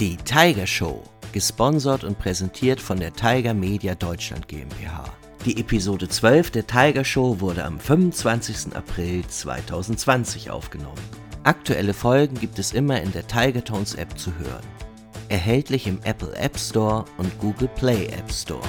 [0.00, 5.04] Die Tiger Show, gesponsert und präsentiert von der Tiger Media Deutschland GmbH.
[5.44, 8.74] Die Episode 12 der Tiger Show wurde am 25.
[8.74, 10.96] April 2020 aufgenommen.
[11.42, 14.64] Aktuelle Folgen gibt es immer in der Tiger Tones App zu hören.
[15.28, 18.66] Erhältlich im Apple App Store und Google Play App Store.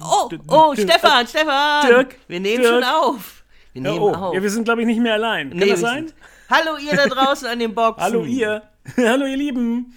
[0.00, 1.86] Oh, oh, Stefan, Stefan!
[1.86, 2.74] Dirk, wir nehmen Dirk.
[2.74, 3.44] schon auf.
[3.72, 4.34] Wir Ja, nehmen oh, auf.
[4.34, 5.50] ja, wir sind, glaube ich, nicht mehr allein.
[5.50, 6.12] Kann Nee, das sein?
[6.50, 8.02] Hallo ihr da draußen an den Boxen.
[8.02, 8.62] Hallo ihr.
[8.96, 9.94] Hallo ihr Lieben.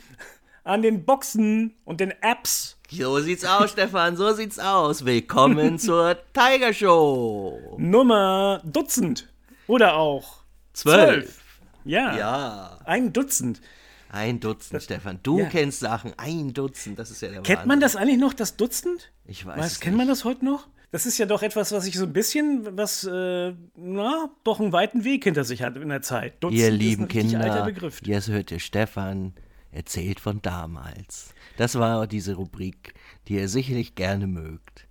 [0.63, 2.77] An den Boxen und den Apps.
[2.91, 5.05] So sieht's aus, Stefan, so sieht's aus.
[5.05, 7.75] Willkommen zur Tiger Show.
[7.77, 9.29] Nummer Dutzend.
[9.67, 10.39] Oder auch
[10.73, 11.39] Zwölf.
[11.85, 12.15] Ja.
[12.17, 13.61] Ja, Ein Dutzend.
[14.09, 15.19] Ein Dutzend, Stefan.
[15.23, 15.45] Du Ja.
[15.49, 17.81] kennst Sachen, ein Dutzend, das ist ja der Kennt man Wahnsinn.
[17.81, 19.11] das eigentlich noch, das Dutzend?
[19.25, 20.67] Ich weiß Was, kennt man das heute noch?
[20.91, 24.71] Das ist ja doch etwas, was ich so ein bisschen, was, äh, na, doch einen
[24.73, 26.43] weiten Weg hinter sich hat in der Zeit.
[26.43, 28.01] Dutzend Ihr ist lieben ein richtig alter Kinder, Begriff.
[28.03, 29.33] jetzt hört ihr Stefan
[29.71, 31.29] erzählt von damals.
[31.57, 32.93] Das war diese Rubrik,
[33.27, 34.87] die ihr sicherlich gerne mögt.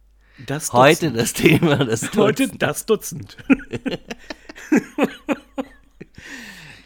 [0.46, 2.16] Das Heute das Thema, das Dutzend.
[2.16, 3.36] Heute das Dutzend.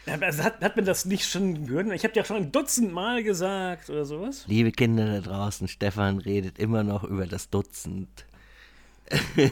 [0.05, 1.91] Aber hat, hat man das nicht schon gehört?
[1.93, 4.43] Ich habe ja schon ein Dutzend Mal gesagt oder sowas.
[4.47, 8.25] Liebe Kinder da draußen, Stefan redet immer noch über das Dutzend.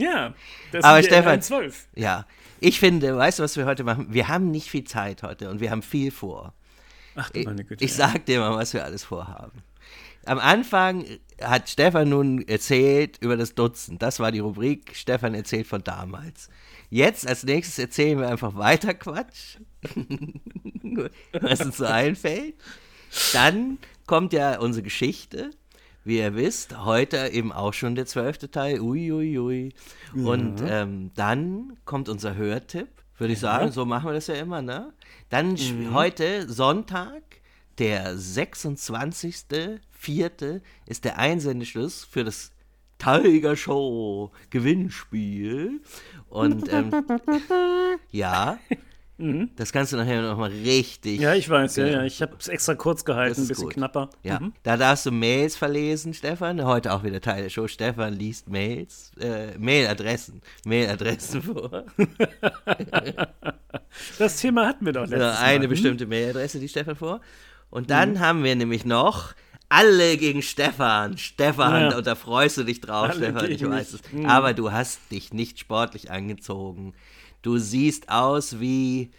[0.00, 0.32] Ja,
[0.70, 1.88] das Aber sind Stefan- zwölf.
[1.96, 2.24] Ja,
[2.60, 4.06] ich finde, weißt du, was wir heute machen?
[4.10, 6.54] Wir haben nicht viel Zeit heute und wir haben viel vor.
[7.16, 7.84] Ach du Ich, meine Güte.
[7.84, 8.08] ich ja.
[8.08, 9.60] sag dir mal, was wir alles vorhaben.
[10.24, 11.04] Am Anfang
[11.42, 14.00] hat Stefan nun erzählt über das Dutzend.
[14.00, 16.48] Das war die Rubrik Stefan erzählt von damals.
[16.90, 19.58] Jetzt als nächstes erzählen wir einfach weiter Quatsch,
[21.32, 22.54] was uns so einfällt.
[23.32, 25.50] Dann kommt ja unsere Geschichte.
[26.04, 28.80] Wie ihr wisst, heute eben auch schon der zwölfte Teil.
[28.80, 29.38] Uiuiui.
[29.38, 29.72] Ui,
[30.16, 30.24] ui.
[30.24, 32.88] Und ähm, dann kommt unser Hörtipp,
[33.18, 33.70] würde ich sagen.
[33.72, 34.94] So machen wir das ja immer, ne?
[35.28, 37.20] Dann sch- heute Sonntag,
[37.76, 40.60] der 26.04.
[40.86, 42.52] ist der Einsendeschluss für das
[42.98, 45.80] Tiger Show Gewinnspiel.
[46.28, 46.90] Und ähm,
[48.10, 48.58] ja,
[49.56, 51.16] das kannst du nachher nochmal richtig.
[51.18, 51.22] Mhm.
[51.24, 52.02] Ja, ich weiß, ja, ja.
[52.04, 53.74] Ich habe es extra kurz gehalten, ein bisschen gut.
[53.74, 54.10] knapper.
[54.22, 54.52] Ja, Mhm.
[54.62, 56.64] da darfst du Mails verlesen, Stefan.
[56.64, 57.66] Heute auch wieder Teil der Show.
[57.66, 61.84] Stefan liest Mails, äh, Mailadressen, Mailadressen vor.
[64.18, 65.38] Das Thema hatten wir doch letztes Ja, Mal.
[65.42, 65.70] eine hm?
[65.70, 67.20] bestimmte Mailadresse, die Stefan vor.
[67.70, 69.34] Und dann haben wir nämlich noch
[69.68, 71.18] alle gegen Stefan.
[71.18, 71.96] Stefan, Ja.
[71.98, 74.00] und da freust du dich drauf, Alle Stefan, ich weiß es.
[74.26, 76.94] Aber du hast dich nicht sportlich angezogen.
[77.42, 79.10] Du siehst aus wie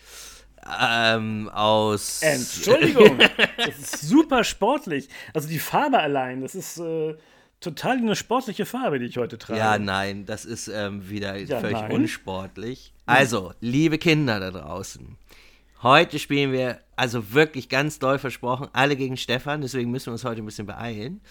[0.82, 2.22] ähm, aus.
[2.22, 3.18] Entschuldigung,
[3.58, 5.08] das ist super sportlich.
[5.34, 7.16] Also die Farbe allein, das ist äh,
[7.60, 9.60] total eine sportliche Farbe, die ich heute trage.
[9.60, 11.92] Ja, nein, das ist ähm, wieder Ja, völlig nein.
[11.92, 12.94] unsportlich.
[13.06, 15.18] Also, liebe Kinder da draußen,
[15.82, 20.26] heute spielen wir, also wirklich ganz doll versprochen, alle gegen Stefan, deswegen müssen wir uns
[20.26, 21.22] heute ein bisschen beeilen.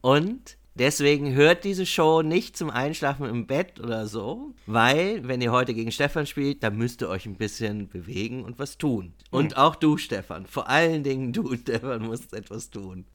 [0.00, 5.52] Und deswegen hört diese Show nicht zum Einschlafen im Bett oder so, weil, wenn ihr
[5.52, 9.14] heute gegen Stefan spielt, dann müsst ihr euch ein bisschen bewegen und was tun.
[9.30, 13.06] Und auch du, Stefan, vor allen Dingen du, Stefan, musst etwas tun.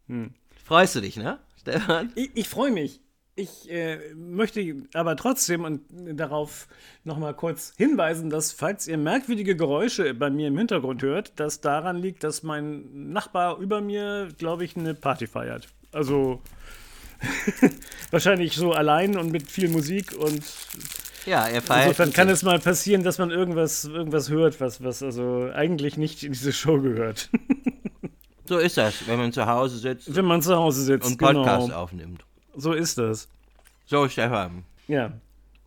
[0.66, 2.11] Freust du dich, ne, Stefan?
[2.16, 3.01] Ich, ich freue mich.
[3.39, 5.81] Ich äh, möchte aber trotzdem und
[6.13, 6.67] darauf
[7.05, 11.95] nochmal kurz hinweisen, dass falls ihr merkwürdige Geräusche bei mir im Hintergrund hört, das daran
[11.97, 15.69] liegt, dass mein Nachbar über mir, glaube ich, eine Party feiert.
[15.94, 16.41] Also
[18.12, 20.44] wahrscheinlich so allein und mit viel Musik und
[21.25, 21.88] Ja, er feiert.
[21.88, 26.24] insofern kann es mal passieren, dass man irgendwas, irgendwas hört, was, was also eigentlich nicht
[26.24, 27.30] in diese Show gehört.
[28.50, 31.06] So ist das, wenn man zu Hause sitzt Wenn man zu Hause sitzt.
[31.06, 31.77] und Podcast genau.
[31.77, 32.25] aufnimmt.
[32.56, 33.28] So ist das.
[33.86, 35.13] So, Stefan, Ja.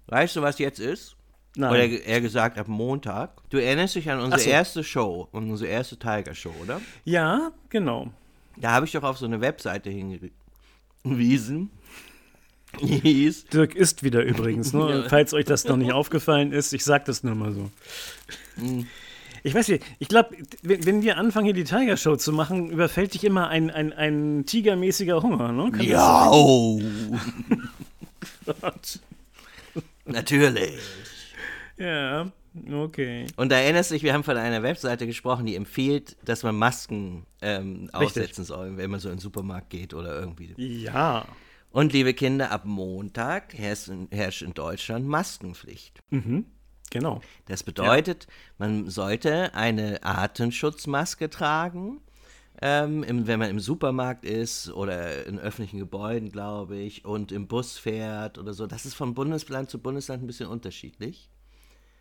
[0.07, 1.17] weißt du, was jetzt ist?
[1.57, 1.71] Nein.
[1.71, 3.31] Oder eher gesagt, ab Montag.
[3.51, 4.49] Du erinnerst dich an unsere so.
[4.49, 6.81] erste Show, unsere erste Tiger-Show, oder?
[7.05, 8.11] Ja, genau.
[8.57, 11.71] Da habe ich doch auf so eine Webseite hingewiesen.
[12.81, 13.47] Die hieß.
[13.47, 14.89] Dirk ist wieder übrigens, ne?
[15.03, 15.09] Ja.
[15.11, 16.73] falls euch das noch nicht aufgefallen ist.
[16.73, 17.71] Ich sag das nur mal so.
[19.43, 22.71] Ich weiß nicht, ich glaube, wenn, wenn, wir anfangen, hier die Tiger Show zu machen,
[22.71, 25.71] überfällt dich immer ein, ein, ein tigermäßiger Hunger, ne?
[25.73, 26.81] Kann ja, oh.
[30.05, 30.79] Natürlich.
[31.77, 32.31] Ja,
[32.71, 33.27] okay.
[33.37, 36.55] Und da erinnerst du dich, wir haben von einer Webseite gesprochen, die empfiehlt, dass man
[36.57, 40.55] Masken ähm, aussetzen soll, wenn man so in den Supermarkt geht oder irgendwie.
[40.57, 41.27] Ja.
[41.71, 46.01] Und liebe Kinder, ab Montag herrscht in, herrscht in Deutschland Maskenpflicht.
[46.11, 46.45] Mhm.
[46.93, 47.23] Genau.
[47.47, 48.33] Das bedeutet, ja.
[48.59, 52.03] man sollte eine Atemschutzmaske tragen,
[52.61, 57.49] ähm, im, wenn man im Supermarkt ist oder in öffentlichen Gebäuden, glaube ich, und im
[57.49, 58.67] Bus fährt oder so.
[58.67, 61.31] Das ist von Bundesland zu Bundesland ein bisschen unterschiedlich.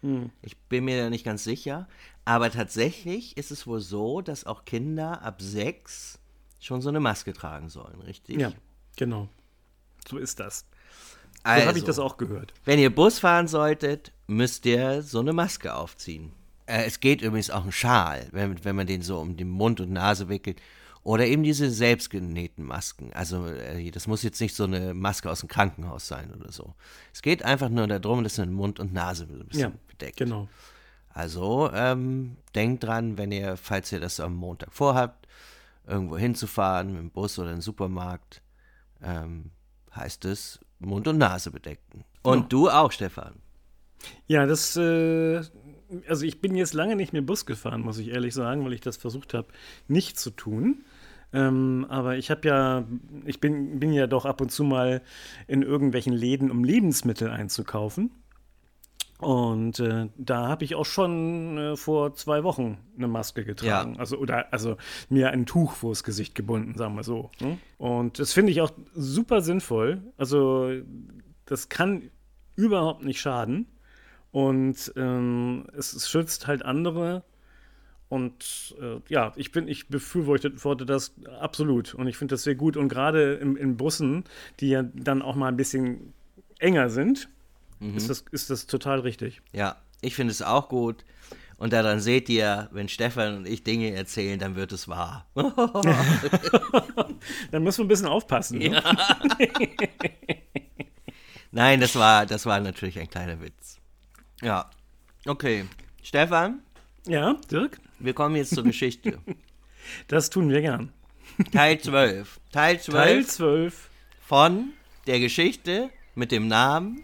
[0.01, 0.29] Hm.
[0.41, 1.87] Ich bin mir da nicht ganz sicher.
[2.25, 6.19] Aber tatsächlich ist es wohl so, dass auch Kinder ab sechs
[6.59, 8.41] schon so eine Maske tragen sollen, richtig?
[8.41, 8.51] Ja,
[8.97, 9.29] genau.
[10.05, 10.65] So ist das.
[11.43, 12.53] Also, so habe ich das auch gehört.
[12.65, 16.31] Wenn ihr Bus fahren solltet, müsst ihr so eine Maske aufziehen.
[16.65, 19.79] Äh, es geht übrigens auch ein Schal, wenn, wenn man den so um den Mund
[19.79, 20.61] und Nase wickelt.
[21.03, 23.11] Oder eben diese selbstgenähten Masken.
[23.13, 26.75] Also äh, das muss jetzt nicht so eine Maske aus dem Krankenhaus sein oder so.
[27.11, 30.17] Es geht einfach nur darum, dass man Mund und Nase ein bisschen ja, bedeckt.
[30.17, 30.47] Genau.
[31.09, 35.27] Also ähm, denkt dran, wenn ihr, falls ihr das am Montag vorhabt,
[35.87, 38.41] irgendwo hinzufahren, mit dem Bus oder im Supermarkt,
[39.01, 39.51] ähm,
[39.95, 42.05] heißt es Mund und Nase bedecken.
[42.21, 42.47] Und ja.
[42.47, 43.40] du auch, Stefan.
[44.27, 45.41] Ja, das, äh,
[46.07, 48.81] also ich bin jetzt lange nicht mehr Bus gefahren, muss ich ehrlich sagen, weil ich
[48.81, 49.47] das versucht habe,
[49.87, 50.83] nicht zu tun.
[51.33, 52.85] Ähm, aber ich habe ja,
[53.25, 55.01] ich bin, bin ja doch ab und zu mal
[55.47, 58.11] in irgendwelchen Läden, um Lebensmittel einzukaufen.
[59.21, 63.93] Und äh, da habe ich auch schon äh, vor zwei Wochen eine Maske getragen.
[63.93, 63.99] Ja.
[63.99, 64.77] Also, oder also
[65.09, 67.29] mir ein Tuch vors Gesicht gebunden, sagen wir so.
[67.39, 67.59] Ne?
[67.77, 70.01] Und das finde ich auch super sinnvoll.
[70.17, 70.71] Also,
[71.45, 72.09] das kann
[72.55, 73.67] überhaupt nicht schaden.
[74.31, 77.23] Und ähm, es, es, schützt halt andere.
[78.09, 81.93] Und äh, ja, ich bin, ich befürworte das absolut.
[81.93, 82.77] Und ich finde das sehr gut.
[82.77, 84.23] Und gerade in Bussen,
[84.59, 86.13] die ja dann auch mal ein bisschen
[86.59, 87.29] enger sind,
[87.79, 87.97] mhm.
[87.97, 89.41] ist, das, ist das total richtig.
[89.53, 91.03] Ja, ich finde es auch gut.
[91.57, 95.27] Und daran seht ihr, wenn Stefan und ich Dinge erzählen, dann wird es wahr.
[97.51, 98.57] dann müssen wir ein bisschen aufpassen.
[98.57, 98.71] Ne?
[98.71, 98.81] Ja.
[101.51, 103.80] Nein, das war, das war natürlich ein kleiner Witz.
[104.41, 104.69] Ja.
[105.25, 105.65] Okay.
[106.01, 106.61] Stefan?
[107.05, 107.79] Ja, Dirk?
[107.99, 109.19] Wir kommen jetzt zur Geschichte.
[110.07, 110.93] Das tun wir gern.
[111.51, 112.39] Teil 12.
[112.51, 112.93] Teil 12.
[112.93, 113.89] Teil 12.
[114.27, 114.73] Von
[115.07, 117.03] der Geschichte mit dem Namen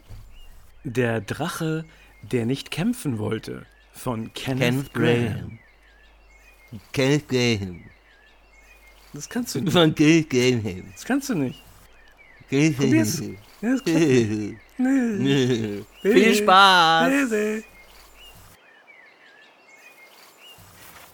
[0.83, 1.85] der Drache,
[2.21, 5.59] der nicht kämpfen wollte, von Kenneth, Kenneth Graham.
[6.93, 7.83] Kenneth Graham.
[9.13, 9.73] Das kannst du nicht.
[9.73, 10.91] Von Kenneth Graham.
[10.93, 11.63] Das kannst du nicht.
[12.49, 13.21] Probier's.
[13.61, 14.57] Ja, das nee.
[14.77, 15.83] Nee.
[16.01, 17.11] Viel Spaß.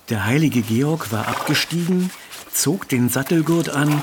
[0.09, 2.11] Der heilige Georg war abgestiegen,
[2.51, 4.01] zog den Sattelgurt an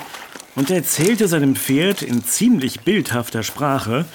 [0.57, 4.07] und erzählte seinem Pferd in ziemlich bildhafter Sprache,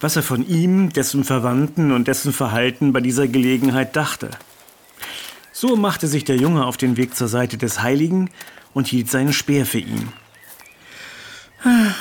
[0.00, 4.30] was er von ihm, dessen Verwandten und dessen Verhalten bei dieser Gelegenheit dachte.
[5.52, 8.30] So machte sich der Junge auf den Weg zur Seite des Heiligen
[8.74, 10.08] und hielt seinen Speer für ihn.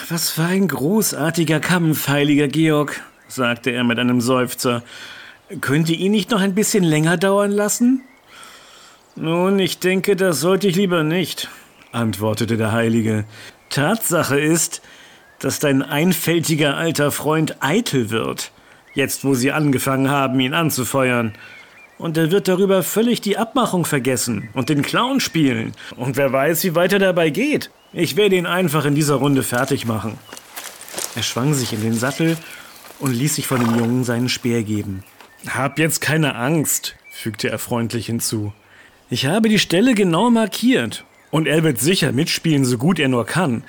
[0.09, 4.83] Was für ein großartiger Kampf, heiliger Georg, sagte er mit einem Seufzer.
[5.61, 8.01] Könnte ihn nicht noch ein bisschen länger dauern lassen?
[9.15, 11.49] Nun, ich denke, das sollte ich lieber nicht,
[11.91, 13.25] antwortete der Heilige.
[13.69, 14.81] Tatsache ist,
[15.39, 18.51] dass dein einfältiger alter Freund eitel wird,
[18.93, 21.33] jetzt wo sie angefangen haben, ihn anzufeuern.
[21.97, 25.73] Und er wird darüber völlig die Abmachung vergessen und den Clown spielen.
[25.95, 27.71] Und wer weiß, wie weit er dabei geht.
[27.93, 30.17] Ich werde ihn einfach in dieser Runde fertig machen.
[31.15, 32.37] Er schwang sich in den Sattel
[32.99, 35.03] und ließ sich von dem Jungen seinen Speer geben.
[35.47, 38.53] Hab jetzt keine Angst, fügte er freundlich hinzu.
[39.09, 41.05] Ich habe die Stelle genau markiert.
[41.31, 43.63] Und er wird sicher mitspielen, so gut er nur kann.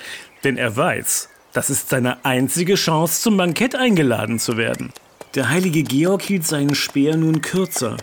[0.44, 4.92] Denn er weiß, das ist seine einzige Chance, zum Bankett eingeladen zu werden.
[5.35, 7.97] Der heilige Georg hielt seinen Speer nun kürzer,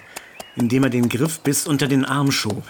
[0.55, 2.63] indem er den Griff bis unter den Arm schob.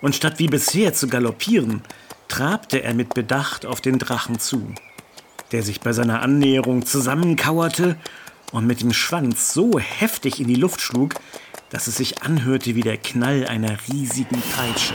[0.00, 1.82] Und statt wie bisher zu galoppieren,
[2.28, 4.74] trabte er mit Bedacht auf den Drachen zu,
[5.52, 7.96] der sich bei seiner Annäherung zusammenkauerte
[8.52, 11.14] und mit dem Schwanz so heftig in die Luft schlug,
[11.70, 14.94] dass es sich anhörte wie der Knall einer riesigen Peitsche.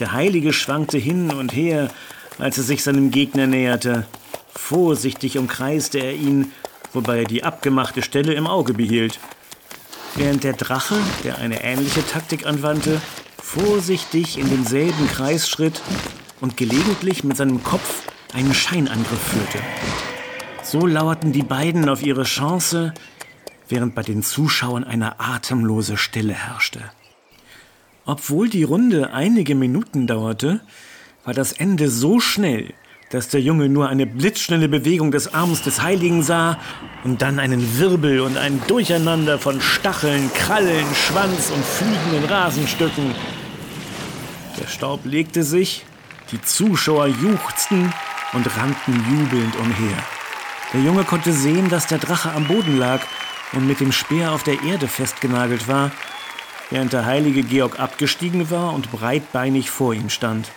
[0.00, 1.90] Der Heilige schwankte hin und her,
[2.38, 4.06] als er sich seinem Gegner näherte.
[4.54, 6.52] Vorsichtig umkreiste er ihn,
[6.92, 9.18] wobei er die abgemachte Stelle im Auge behielt.
[10.14, 13.00] Während der Drache, der eine ähnliche Taktik anwandte,
[13.42, 15.80] vorsichtig in denselben Kreis schritt
[16.40, 18.02] und gelegentlich mit seinem Kopf
[18.34, 19.58] einen Scheinangriff führte.
[20.62, 22.92] So lauerten die beiden auf ihre Chance,
[23.68, 26.80] während bei den Zuschauern eine atemlose Stille herrschte.
[28.04, 30.60] Obwohl die Runde einige Minuten dauerte,
[31.24, 32.74] war das Ende so schnell,
[33.12, 36.58] dass der Junge nur eine blitzschnelle Bewegung des Arms des Heiligen sah
[37.04, 43.14] und dann einen Wirbel und ein Durcheinander von Stacheln, Krallen, Schwanz und fliegenden Rasenstücken.
[44.58, 45.84] Der Staub legte sich,
[46.30, 47.92] die Zuschauer juchzten
[48.32, 49.98] und rannten jubelnd umher.
[50.72, 53.00] Der Junge konnte sehen, dass der Drache am Boden lag
[53.52, 55.90] und mit dem Speer auf der Erde festgenagelt war,
[56.70, 60.50] während der heilige Georg abgestiegen war und breitbeinig vor ihm stand.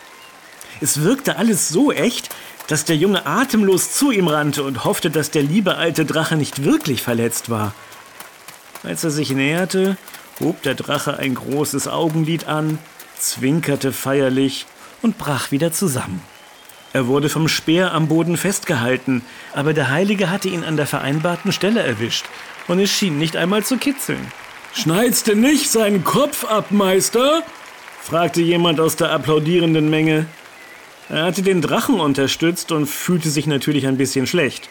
[0.82, 2.30] Es wirkte alles so echt,
[2.68, 6.64] dass der Junge atemlos zu ihm rannte und hoffte, dass der liebe alte Drache nicht
[6.64, 7.74] wirklich verletzt war.
[8.84, 9.98] Als er sich näherte,
[10.40, 12.80] hob der Drache ein großes Augenlid an,
[13.18, 14.66] zwinkerte feierlich
[15.02, 16.22] und brach wieder zusammen.
[16.94, 19.22] Er wurde vom Speer am Boden festgehalten,
[19.54, 22.26] aber der Heilige hatte ihn an der vereinbarten Stelle erwischt,
[22.68, 24.32] und es schien nicht einmal zu kitzeln.
[24.74, 27.44] Schneidst du nicht seinen Kopf ab, Meister?
[28.02, 30.26] fragte jemand aus der applaudierenden Menge.
[31.10, 34.70] Er hatte den Drachen unterstützt und fühlte sich natürlich ein bisschen schlecht.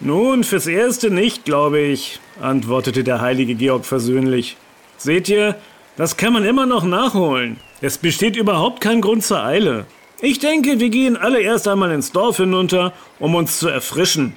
[0.00, 4.56] Nun, fürs Erste nicht, glaube ich, antwortete der heilige Georg versöhnlich.
[4.96, 5.56] Seht ihr,
[5.96, 7.58] das kann man immer noch nachholen.
[7.80, 9.86] Es besteht überhaupt kein Grund zur Eile.
[10.20, 14.34] Ich denke, wir gehen alle erst einmal ins Dorf hinunter, um uns zu erfrischen.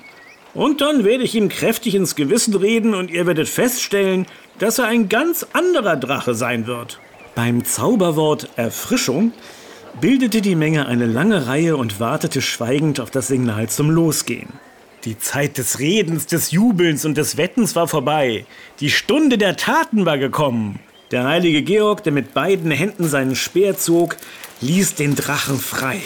[0.54, 4.26] Und dann werde ich ihm kräftig ins Gewissen reden und ihr werdet feststellen,
[4.60, 7.00] dass er ein ganz anderer Drache sein wird.
[7.36, 9.34] Beim Zauberwort Erfrischung
[10.02, 14.50] bildete die Menge eine lange Reihe und wartete schweigend auf das Signal zum Losgehen.
[15.06, 18.46] Die Zeit des Redens, des Jubelns und des Wettens war vorbei.
[18.80, 20.80] Die Stunde der Taten war gekommen.
[21.12, 24.18] Der heilige Georg, der mit beiden Händen seinen Speer zog,
[24.62, 26.02] ließ den Drachen frei.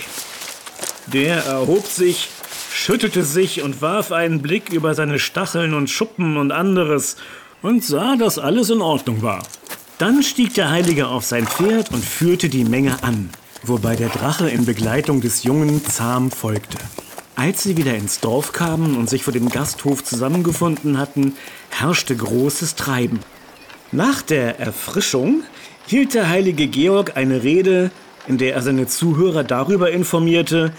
[1.08, 2.29] Der erhob sich,
[2.72, 7.15] schüttelte sich und warf einen Blick über seine Stacheln und Schuppen und anderes
[7.62, 9.43] und sah, dass alles in Ordnung war.
[9.98, 13.29] Dann stieg der Heilige auf sein Pferd und führte die Menge an
[13.63, 16.78] wobei der Drache in Begleitung des Jungen zahm folgte.
[17.36, 21.36] Als sie wieder ins Dorf kamen und sich vor dem Gasthof zusammengefunden hatten,
[21.70, 23.20] herrschte großes Treiben.
[23.92, 25.44] Nach der Erfrischung
[25.88, 27.92] hielt der heilige Georg eine Rede,
[28.28, 30.74] in der er seine Zuhörer darüber informierte,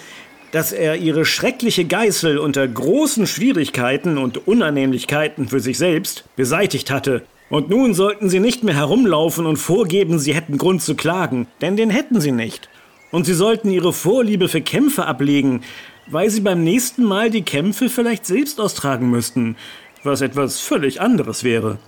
[0.53, 7.23] dass er ihre schreckliche Geißel unter großen Schwierigkeiten und Unannehmlichkeiten für sich selbst beseitigt hatte.
[7.51, 11.77] Und nun sollten sie nicht mehr herumlaufen und vorgeben, sie hätten Grund zu klagen, denn
[11.77, 12.69] den hätten sie nicht.
[13.11, 15.63] Und sie sollten ihre Vorliebe für Kämpfe ablegen,
[16.07, 19.57] weil sie beim nächsten Mal die Kämpfe vielleicht selbst austragen müssten,
[20.05, 21.79] was etwas völlig anderes wäre.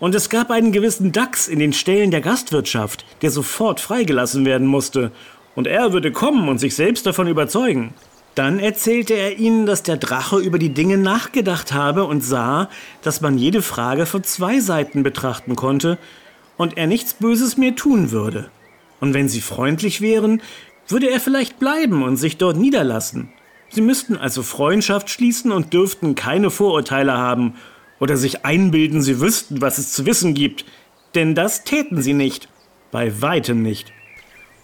[0.00, 4.66] Und es gab einen gewissen Dachs in den Ställen der Gastwirtschaft, der sofort freigelassen werden
[4.66, 5.12] musste,
[5.54, 7.94] und er würde kommen und sich selbst davon überzeugen.
[8.38, 12.70] Dann erzählte er ihnen, dass der Drache über die Dinge nachgedacht habe und sah,
[13.02, 15.98] dass man jede Frage von zwei Seiten betrachten konnte
[16.56, 18.48] und er nichts Böses mehr tun würde.
[19.00, 20.40] Und wenn sie freundlich wären,
[20.86, 23.30] würde er vielleicht bleiben und sich dort niederlassen.
[23.70, 27.54] Sie müssten also Freundschaft schließen und dürften keine Vorurteile haben
[27.98, 30.64] oder sich einbilden, sie wüssten, was es zu wissen gibt,
[31.16, 32.48] denn das täten sie nicht,
[32.92, 33.92] bei weitem nicht.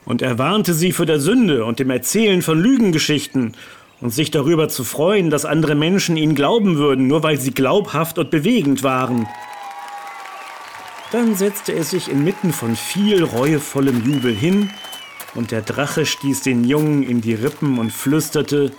[0.05, 3.55] Und er warnte sie vor der Sünde und dem Erzählen von Lügengeschichten
[4.01, 8.19] und sich darüber zu freuen, dass andere Menschen ihnen glauben würden, nur weil sie glaubhaft
[8.19, 9.27] und bewegend waren.
[11.13, 14.71] Dann setzte er sich inmitten von viel reuevollem Jubel hin,
[15.35, 18.73] und der Drache stieß den Jungen in die Rippen und flüsterte,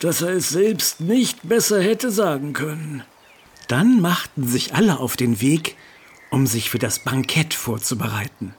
[0.00, 3.02] dass er es selbst nicht besser hätte sagen können.
[3.68, 5.76] Dann machten sich alle auf den Weg,
[6.30, 8.54] um sich für das Bankett vorzubereiten.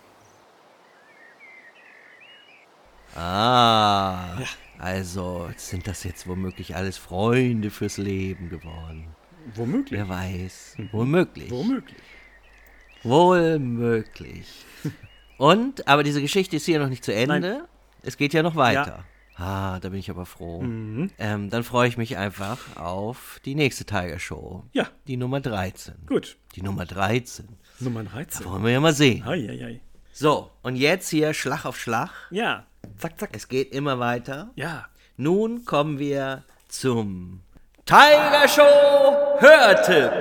[3.15, 4.45] Ah, ja.
[4.79, 9.07] also sind das jetzt womöglich alles Freunde fürs Leben geworden.
[9.55, 9.99] Womöglich.
[9.99, 10.77] Wer weiß.
[10.91, 11.51] Womöglich.
[11.51, 11.97] Womöglich.
[13.03, 14.65] Wohl möglich.
[15.37, 17.39] Und, aber diese Geschichte ist hier noch nicht zu Ende.
[17.39, 17.61] Nein.
[18.01, 19.03] Es geht ja noch weiter.
[19.37, 19.45] Ja.
[19.45, 20.61] Ah, da bin ich aber froh.
[20.61, 21.09] Mhm.
[21.17, 24.63] Ähm, dann freue ich mich einfach auf die nächste Tiger Show.
[24.73, 24.87] Ja.
[25.07, 26.05] Die Nummer 13.
[26.05, 26.37] Gut.
[26.55, 27.47] Die Nummer 13.
[27.79, 28.45] Nummer 13.
[28.45, 29.23] Da wollen wir ja mal sehen.
[29.23, 29.81] Ei, ei, ei.
[30.11, 32.11] So, und jetzt hier Schlag auf Schlag.
[32.29, 32.67] Ja.
[32.97, 33.29] Zack, zack.
[33.33, 34.51] Es geht immer weiter.
[34.55, 34.85] Ja.
[35.17, 37.41] Nun kommen wir zum
[37.85, 38.63] Tiger Show
[39.39, 40.11] Hörtipp.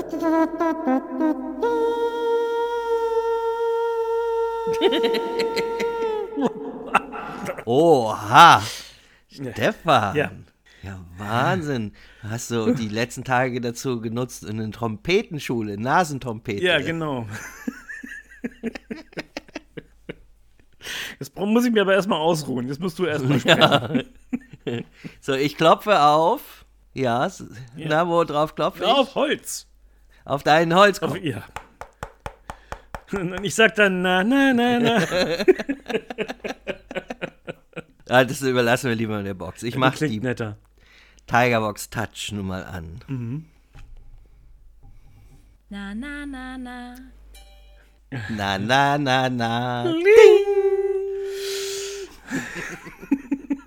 [7.64, 8.62] Oha!
[9.28, 10.16] Stefan!
[10.16, 10.30] Ja.
[10.82, 11.92] Ja, Wahnsinn.
[12.22, 16.64] Hast du die letzten Tage dazu genutzt in eine Trompetenschule, Nasentrompete?
[16.64, 17.26] Ja, genau.
[21.18, 22.68] Jetzt muss ich mir aber erstmal ausruhen.
[22.68, 23.58] Jetzt musst du erstmal sprechen.
[23.60, 23.90] Ja.
[25.20, 26.64] So, ich klopfe auf.
[26.92, 27.26] Ja,
[27.76, 27.88] ja.
[27.88, 28.88] na, wo drauf klopfe ich?
[28.88, 29.66] Auf Holz.
[30.24, 31.12] auf deinen Holzkopf.
[31.12, 31.42] Auf, ja.
[33.12, 35.06] Und ich sag dann, na, na, na, na.
[38.08, 39.62] Ah, das überlassen wir lieber in der Box.
[39.62, 40.56] Ich mach Klingt die netter.
[41.26, 43.44] Tigerbox Touch nun mal an.
[45.68, 46.96] Na, na, na, na.
[48.28, 49.94] Na, na, na, na.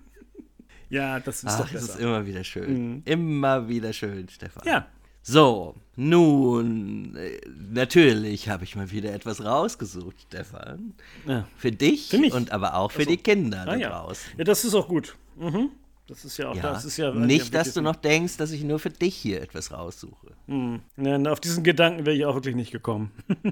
[0.90, 2.02] Ja, das ist Ach, doch das ist besser.
[2.02, 3.02] immer wieder schön.
[3.06, 4.62] Immer wieder schön, Stefan.
[4.68, 4.86] Ja.
[5.24, 7.40] So, nun, äh,
[7.72, 10.94] natürlich habe ich mal wieder etwas rausgesucht, Stefan.
[11.26, 11.48] ja.
[11.58, 13.90] Für dich Für und aber auch für die Kinder da Ah, ja.
[13.90, 14.34] draußen.
[14.38, 15.16] ja, das ist auch gut.
[15.38, 15.70] Mhm.
[16.08, 18.52] Das ist ja auch, Ja, das ist ja nicht, ja, dass du noch denkst, dass
[18.52, 20.28] ich nur für dich hier etwas raussuche.
[20.98, 23.12] Ja, auf diesen Gedanken wäre ich auch wirklich nicht gekommen.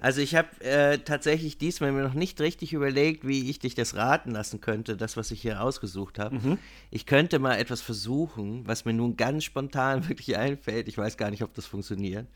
[0.00, 3.96] Also ich habe äh, tatsächlich diesmal mir noch nicht richtig überlegt, wie ich dich das
[3.96, 6.36] raten lassen könnte, das, was ich hier ausgesucht habe.
[6.36, 6.58] Mhm.
[6.90, 10.88] Ich könnte mal etwas versuchen, was mir nun ganz spontan wirklich einfällt.
[10.88, 12.26] Ich weiß gar nicht, ob das funktioniert.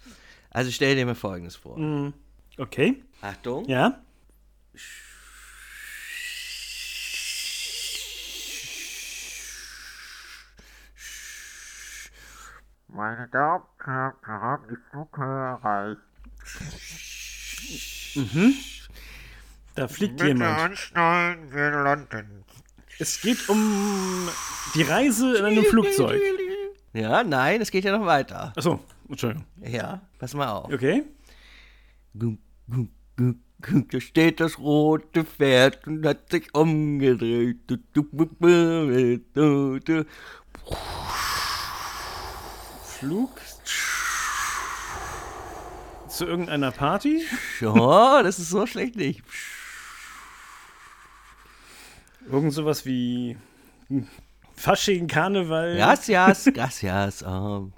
[0.50, 1.78] Also stell dir mir Folgendes vor.
[2.58, 3.02] Okay.
[3.20, 3.64] Achtung.
[3.66, 4.00] Ja.
[12.88, 13.86] Meine Damen und
[14.26, 15.62] Herren, die Flughöhe
[17.70, 18.90] erreicht.
[19.74, 20.58] Da fliegt jemand.
[20.58, 22.44] anschnallen, wir landen.
[22.98, 24.28] Es geht um
[24.74, 26.20] die Reise in einem Flugzeug.
[26.92, 28.52] Ja, nein, es geht ja noch weiter.
[28.56, 29.46] Achso, Entschuldigung.
[29.64, 30.72] Ja, pass mal auf.
[30.72, 31.04] Okay.
[32.18, 37.58] Gum, gum, gum, gum, Da steht das rote Pferd und hat sich umgedreht.
[42.84, 43.30] Flug
[46.20, 47.22] zu irgendeiner Party.
[47.60, 49.22] Ja, das ist so schlecht nicht.
[52.30, 53.36] Irgend sowas wie
[54.54, 55.76] Fasching, Karneval.
[55.76, 57.22] Gracias, gracias.
[57.22, 57.72] ähm.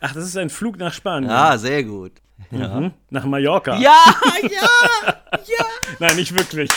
[0.00, 1.30] Ach, das ist ein Flug nach Spanien.
[1.30, 2.12] Ja, sehr gut.
[2.52, 2.92] Ja, Mhm.
[3.10, 3.76] Nach Mallorca.
[3.78, 3.96] ja,
[4.50, 5.64] ja.
[5.98, 6.70] Nein, nicht wirklich.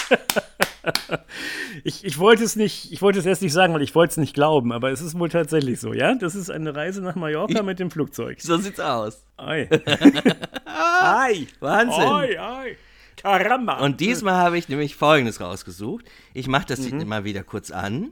[1.84, 4.18] Ich, ich wollte es nicht, ich wollte es erst nicht sagen, weil ich wollte es
[4.18, 6.16] nicht glauben, aber es ist wohl tatsächlich so, ja?
[6.16, 8.42] Das ist eine Reise nach Mallorca mit dem Flugzeug.
[8.42, 9.26] So sieht's aus.
[9.38, 9.70] Ei.
[10.66, 11.48] Ei.
[11.60, 12.04] Wahnsinn.
[12.04, 12.78] Ei, ei.
[13.16, 13.80] Caramba.
[13.80, 16.06] Und diesmal habe ich nämlich Folgendes rausgesucht.
[16.34, 18.12] Ich mache das mal wieder kurz an.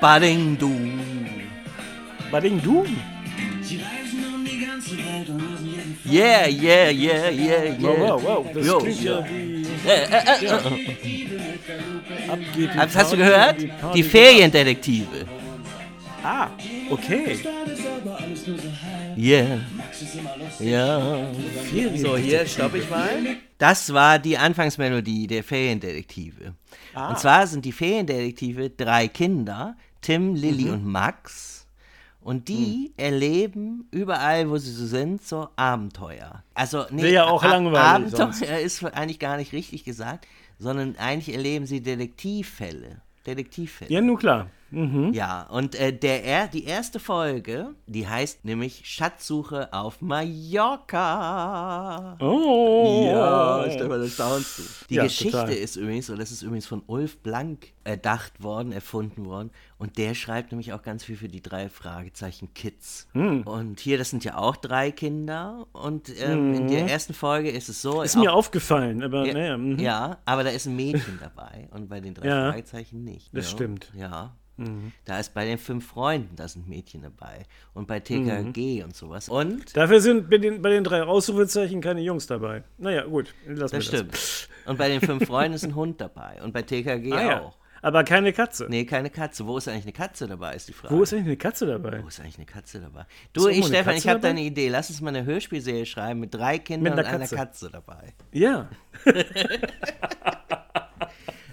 [0.00, 1.05] Bading du.
[2.30, 2.84] Bading du?
[6.08, 7.80] Yeah, yeah, yeah, yeah, yeah.
[7.80, 8.46] Wow, wow, wow.
[8.54, 9.18] Das Jo, klingt ja.
[9.20, 9.66] ja wie.
[9.86, 10.58] Äh, äh, äh, Ja.
[10.58, 12.30] äh.
[12.30, 13.80] Ab geht die Das hast du Party, gehört?
[13.80, 15.26] Party Die geht Feriendetektive.
[16.22, 16.48] Ah,
[16.90, 17.38] okay.
[19.16, 19.60] Yeah.
[20.58, 21.26] Ja.
[21.96, 23.36] So, hier stoppe ich mal.
[23.58, 26.54] Das war die Anfangsmelodie der Feriendetektive.
[26.94, 31.55] Und zwar sind die Feriendetektive drei Kinder, Tim, Lilly und Max.
[32.26, 36.42] Und die erleben überall, wo sie so sind, so Abenteuer.
[36.54, 38.42] Also, nee, Wäre ja auch langweilig Abenteuer sonst.
[38.64, 40.26] ist eigentlich gar nicht richtig gesagt,
[40.58, 43.00] sondern eigentlich erleben sie Detektivfälle.
[43.24, 43.92] Detektivfälle.
[43.92, 44.50] Ja, nun klar.
[44.70, 50.00] Ja, und äh, der, er, die erste Folge, die heißt nämlich Schatzsuche auf
[51.06, 52.16] Mallorca.
[52.20, 53.06] Oh.
[53.12, 54.62] Ja, Stefan, das staunst du.
[54.90, 55.52] Die Ja, Geschichte total.
[55.52, 59.50] ist übrigens, und das ist übrigens von Ulf Blank erdacht worden, erfunden worden.
[59.78, 63.06] Und der schreibt nämlich auch ganz viel für die drei Fragezeichen Kids.
[63.12, 63.42] Hm.
[63.42, 65.66] Und hier, das sind ja auch drei Kinder.
[65.72, 67.98] Und ähm, in der ersten Folge ist es so.
[67.98, 68.04] Hm.
[68.04, 69.56] Ist auch- mir aufgefallen, aber ja, naja.
[69.58, 69.78] mhm.
[69.78, 73.28] ja, aber da ist ein Mädchen dabei und bei den drei Ja, Fragezeichen nicht.
[73.36, 73.50] das ja.
[73.56, 73.92] stimmt.
[74.56, 74.92] Mhm.
[75.04, 77.44] Da ist bei den fünf Freunden, da sind Mädchen dabei.
[77.74, 79.28] Und bei TKG und sowas.
[79.28, 82.64] Und Dafür sind bei den, bei den drei Ausrufezeichen keine Jungs dabei.
[82.78, 84.48] Naja, gut, wir das stimmt.
[84.64, 86.40] Und bei den fünf Freunden ist ein Hund dabei.
[86.42, 87.40] Und bei TKG Ah, ja.
[87.42, 87.56] auch.
[87.82, 88.66] Aber keine Katze.
[88.68, 89.46] Nee, keine Katze.
[89.46, 90.94] Wo ist eigentlich eine Katze dabei, ist die Frage.
[90.96, 92.02] Wo ist eigentlich eine Katze dabei?
[92.02, 93.06] Wo ist eigentlich eine Katze dabei?
[93.32, 94.30] Du, ich, Stefan, Katze ich habe da dabei?
[94.30, 94.68] eine Idee.
[94.70, 97.36] Lass uns mal eine Hörspielserie schreiben mit drei Kindern Mit und einer einer Katze.
[97.36, 98.14] Katze dabei.
[98.32, 98.68] Ja.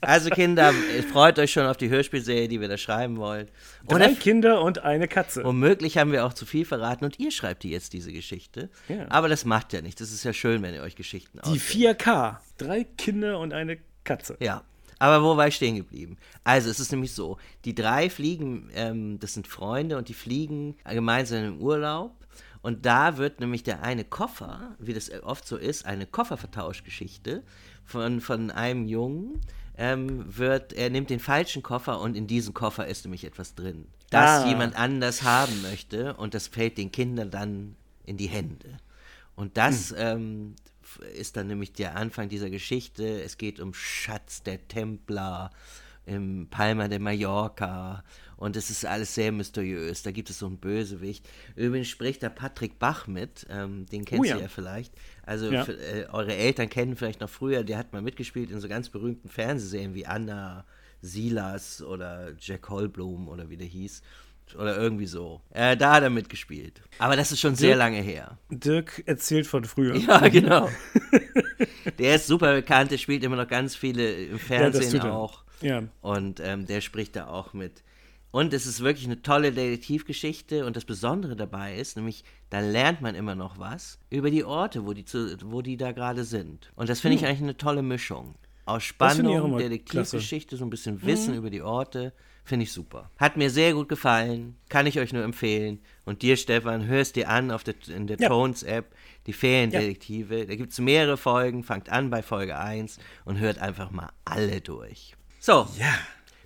[0.05, 0.73] Also Kinder,
[1.11, 3.47] freut euch schon auf die Hörspielserie, die wir da schreiben wollen.
[3.87, 5.43] Drei Oder Kinder und eine Katze.
[5.43, 8.69] Womöglich haben wir auch zu viel verraten und ihr schreibt die jetzt diese Geschichte.
[8.87, 9.05] Ja.
[9.09, 9.99] Aber das macht ja nichts.
[9.99, 12.01] Das ist ja schön, wenn ihr euch Geschichten Die ausdenkt.
[12.01, 12.37] 4K.
[12.57, 14.37] Drei Kinder und eine Katze.
[14.39, 14.63] Ja.
[14.99, 16.17] Aber wo war ich stehen geblieben?
[16.45, 20.77] Also, es ist nämlich so: Die drei fliegen, ähm, das sind Freunde und die fliegen
[20.85, 22.15] gemeinsam im Urlaub.
[22.61, 27.43] Und da wird nämlich der eine Koffer, wie das oft so ist, eine Koffervertauschgeschichte
[27.83, 29.41] von, von einem Jungen.
[29.77, 33.87] Ähm, wird, er nimmt den falschen Koffer und in diesem Koffer ist nämlich etwas drin,
[34.11, 34.47] das Ah.
[34.47, 38.77] jemand anders haben möchte und das fällt den Kindern dann in die Hände.
[39.35, 43.23] Und das ähm, f- ist dann nämlich der Anfang dieser Geschichte.
[43.23, 45.49] Es geht um Schatz der Templer
[46.05, 48.03] im Palma de Mallorca
[48.37, 50.03] und es ist alles sehr mysteriös.
[50.03, 51.25] Da gibt es so einen Bösewicht.
[51.55, 54.39] Übrigens spricht da Patrick Bach mit, ähm, den kennt Oh ihr ja.
[54.41, 54.93] ja vielleicht.
[55.25, 55.63] Also Ja.
[55.63, 58.89] für, äh, eure Eltern kennen vielleicht noch früher, der hat mal mitgespielt in so ganz
[58.89, 60.65] berühmten Fernsehserien wie Anna,
[61.01, 64.01] Silas oder Jack Holblum oder wie der hieß.
[64.57, 65.41] Oder irgendwie so.
[65.51, 66.81] Äh, da hat er mitgespielt.
[66.99, 67.79] Aber das ist schon sehr Dirk?
[67.79, 68.37] lange her.
[68.49, 69.95] Dirk erzählt von früher.
[69.95, 70.69] Ja, genau.
[71.97, 75.13] der ist super bekannt, der spielt immer noch ganz viele im Fernsehen er.
[75.13, 75.42] auch.
[75.61, 75.83] Ja.
[76.01, 77.83] Und ähm, der spricht da auch mit.
[78.31, 80.65] Und es ist wirklich eine tolle Detektivgeschichte.
[80.65, 84.85] Und das Besondere dabei ist, nämlich, da lernt man immer noch was über die Orte,
[84.85, 86.71] wo die, zu, wo die da gerade sind.
[86.75, 88.35] Und das finde ich eigentlich eine tolle Mischung.
[88.65, 92.13] Aus Spannung, Detektivgeschichte, so ein bisschen Wissen über die Orte.
[92.45, 93.09] Finde ich super.
[93.17, 94.57] Hat mir sehr gut gefallen.
[94.67, 95.79] Kann ich euch nur empfehlen.
[96.03, 98.29] Und dir, Stefan, hörst dir an auf der, in der Ja.
[98.29, 98.93] Tones-App,
[99.27, 100.45] die Feriendetektive.
[100.45, 101.63] Da gibt es mehrere Folgen.
[101.63, 105.15] Fangt an bei Folge 1 und hört einfach mal alle durch.
[105.45, 105.67] So.
[105.77, 105.93] Ja.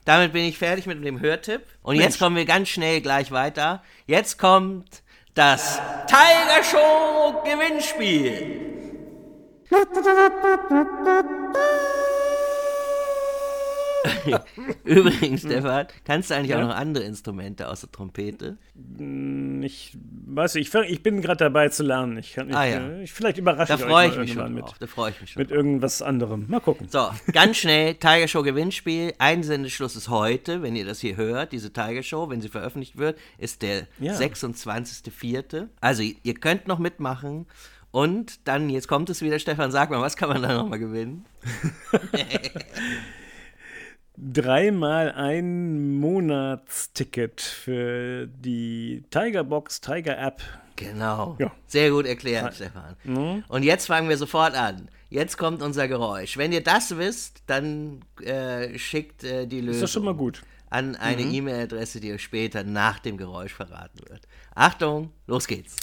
[0.05, 1.62] Damit bin ich fertig mit dem Hörtipp.
[1.83, 3.83] Und jetzt kommen wir ganz schnell gleich weiter.
[4.07, 5.03] Jetzt kommt
[5.36, 8.62] das Tiger Show Gewinnspiel.
[14.84, 16.67] Übrigens, Stefan, kannst du eigentlich auch Ja?
[16.67, 18.58] noch andere Instrumente außer Trompete?
[19.62, 22.17] Ich weiß nicht, ich, ich bin gerade dabei zu lernen.
[22.17, 23.00] Ich kann, Ah, ja.
[23.00, 24.76] ich, vielleicht überrasche Da ich euch ich mich schon mit, drauf.
[24.80, 25.58] Da freue ich mich schon mit drauf.
[25.58, 26.46] irgendwas anderem.
[26.48, 26.88] Mal gucken.
[26.89, 29.13] So, ganz schnell, Tiger Show Gewinnspiel.
[29.17, 33.17] Einsendeschluss ist heute, wenn ihr das hier hört, diese Tiger Show, wenn sie veröffentlicht wird,
[33.38, 34.13] ist der Ja.
[34.13, 35.67] 26.04.
[35.82, 37.46] Also ihr könnt noch mitmachen.
[37.91, 41.26] Und dann, jetzt kommt es wieder, Stefan, sag mal, was kann man da nochmal gewinnen?
[44.17, 50.41] Dreimal ein Monatsticket für die Tiger Box, Tiger App.
[50.75, 51.36] Genau.
[51.39, 51.51] Ja.
[51.67, 52.95] Sehr gut erklärt, Stefan.
[53.47, 54.89] Und jetzt fangen wir sofort an.
[55.10, 56.38] Jetzt kommt unser Geräusch.
[56.38, 59.75] Wenn ihr das wisst, dann äh, schickt äh, die Lösung.
[59.75, 60.41] Ist das schon mal gut?
[60.69, 64.27] An eine E-Mail-Adresse, die euch später nach dem Geräusch verraten wird.
[64.53, 65.77] Achtung, los geht's.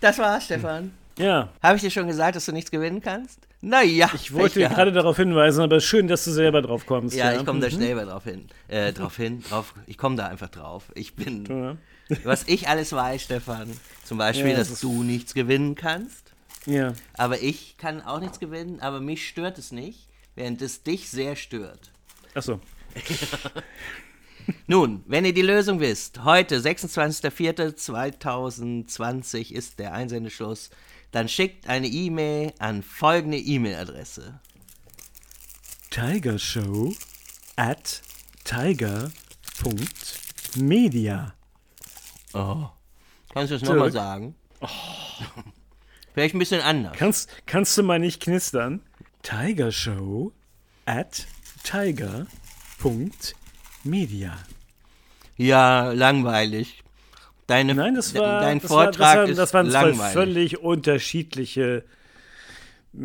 [0.00, 0.92] Das war's, Stefan.
[1.18, 3.40] Ja, Habe ich dir schon gesagt, dass du nichts gewinnen kannst?
[3.60, 7.16] Naja, ich wollte gerade darauf hinweisen, aber schön, dass du selber drauf kommst.
[7.16, 7.72] Ja, ich komme da Mhm.
[7.72, 8.46] schnell mal drauf hin.
[8.68, 9.74] Äh, drauf hin, drauf.
[9.88, 10.84] Ich komme da einfach drauf.
[10.94, 11.44] Ich bin.
[12.08, 12.16] Ja.
[12.22, 13.68] Was ich alles weiß, Stefan.
[14.04, 16.32] Zum Beispiel, Ja, dass das ist- du nichts gewinnen kannst.
[16.66, 16.92] Ja.
[17.14, 20.06] Aber ich kann auch nichts gewinnen, aber mich stört es nicht,
[20.36, 21.90] während es dich sehr stört.
[22.34, 22.60] Achso.
[24.66, 30.70] Nun, wenn ihr die Lösung wisst, heute, 26.04.2020 ist der Einsendeschluss,
[31.10, 34.40] dann schickt eine E-Mail an folgende E-Mail-Adresse.
[35.90, 36.94] Tiger Show
[37.56, 38.02] at
[38.44, 39.12] tiger.media.
[42.34, 42.66] Oh.
[43.32, 44.34] Kannst du das nochmal sagen?
[46.14, 46.96] Vielleicht ein bisschen anders.
[46.96, 48.82] Kannst, kannst du mal nicht knistern?
[49.22, 50.32] Tiger Show
[50.84, 51.26] at
[51.64, 52.26] tiger.media.
[55.36, 56.82] Ja, langweilig.
[57.46, 60.58] Deine, Nein, das war, dein das war, das Vortrag war, ist das waren zwei völlig
[60.60, 61.84] unterschiedliche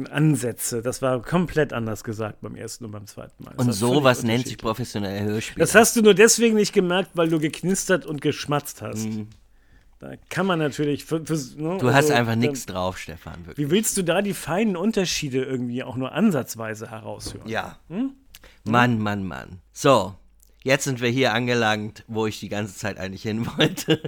[0.09, 0.81] Ansätze.
[0.81, 3.53] Das war komplett anders gesagt beim ersten und beim zweiten Mal.
[3.55, 5.59] Das Und sowas nennt sich professionelle Hörspiel.
[5.59, 9.05] Das hast du nur deswegen nicht gemerkt, weil du geknistert und geschmatzt hast.
[9.05, 9.27] Mhm.
[9.99, 11.05] Da kann man natürlich.
[11.05, 13.45] Für, für, ne, du hast also, einfach nichts drauf, Stefan.
[13.45, 13.67] Wirklich.
[13.67, 17.47] Wie willst du da die feinen Unterschiede irgendwie auch nur ansatzweise heraushören?
[17.47, 17.77] Ja.
[18.65, 19.59] Mann, Mann, Mann.
[19.71, 20.15] So,
[20.63, 24.01] jetzt sind wir hier angelangt, wo ich die ganze Zeit eigentlich hin wollte.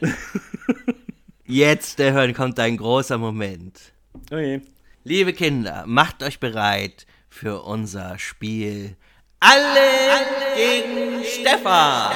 [1.46, 3.92] jetzt, Stefan, kommt ein großer Moment.
[4.30, 4.60] Oh je.
[5.04, 8.96] Liebe Kinder, macht euch bereit für unser Spiel
[9.40, 12.12] Alle, gegen Stefan.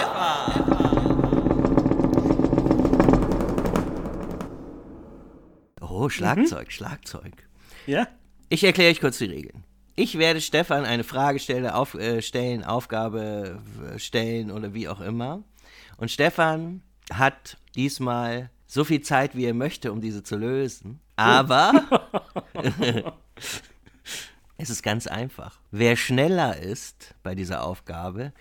[5.81, 7.49] Oh, Schlagzeug, Schlagzeug.
[7.87, 8.09] Ja?
[8.49, 9.65] Ich erkläre euch kurz die Regeln.
[9.95, 13.61] Ich werde Stefan eine Frage stellen, auf, äh, stellen Aufgabe
[13.99, 15.43] stellen oder wie auch immer.
[15.99, 21.01] Und Stefan hat diesmal so viel Zeit, wie er möchte, um diese zu lösen.
[21.17, 21.73] Aber
[24.57, 25.61] es ist ganz einfach.
[25.71, 28.33] Wer schneller ist bei dieser Aufgabe,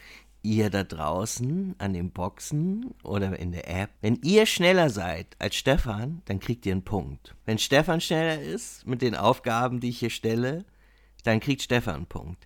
[0.44, 5.56] ihr da draußen an den Boxen oder in der App, wenn ihr schneller seid als
[5.56, 7.36] Stefan, dann kriegt ihr einen Punkt.
[7.46, 10.66] Wenn Stefan schneller ist mit den Aufgaben, die ich hier stelle,
[11.24, 12.46] dann kriegt Stefan einen Punkt.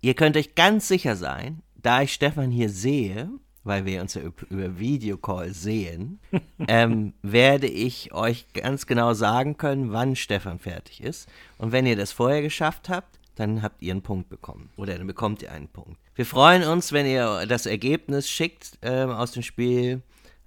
[0.00, 3.30] Ihr könnt euch ganz sicher sein, da ich Stefan hier sehe,
[3.64, 6.20] weil wir uns ja üb- über Videocall sehen,
[6.68, 11.28] ähm, werde ich euch ganz genau sagen können, wann Stefan fertig ist.
[11.58, 14.70] Und wenn ihr das vorher geschafft habt, dann habt ihr einen Punkt bekommen.
[14.76, 15.98] Oder dann bekommt ihr einen Punkt.
[16.14, 20.00] Wir freuen uns, wenn ihr das Ergebnis schickt ähm, aus dem Spiel.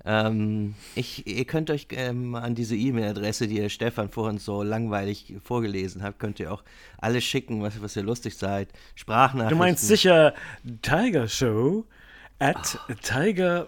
[0.05, 5.35] Ähm, ich, ihr könnt euch ähm, an diese E-Mail-Adresse, die ihr Stefan vorhin so langweilig
[5.43, 6.63] vorgelesen hat, könnt ihr auch
[6.97, 8.69] alles schicken, was, was ihr lustig seid.
[8.95, 9.57] Sprachnachrichten.
[9.57, 10.33] Du meinst sicher
[10.81, 11.85] Tiger Show
[12.39, 13.67] at tiger.media.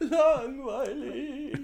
[0.00, 1.58] Langweilig.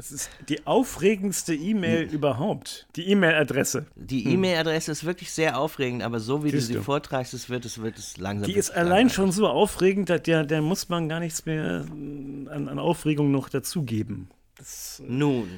[0.00, 2.86] Das ist die aufregendste E-Mail überhaupt.
[2.96, 3.84] Die E-Mail-Adresse.
[3.96, 6.82] Die E-Mail-Adresse ist wirklich sehr aufregend, aber so wie Siehst du sie du.
[6.82, 8.50] vortragst, es wird es, wird es langsam.
[8.50, 9.12] Die ist allein langweilig.
[9.12, 13.30] schon so aufregend, dass der, der muss man gar nichts mehr äh, an, an Aufregung
[13.30, 14.30] noch dazugeben.
[14.56, 15.50] Das, äh, Nun,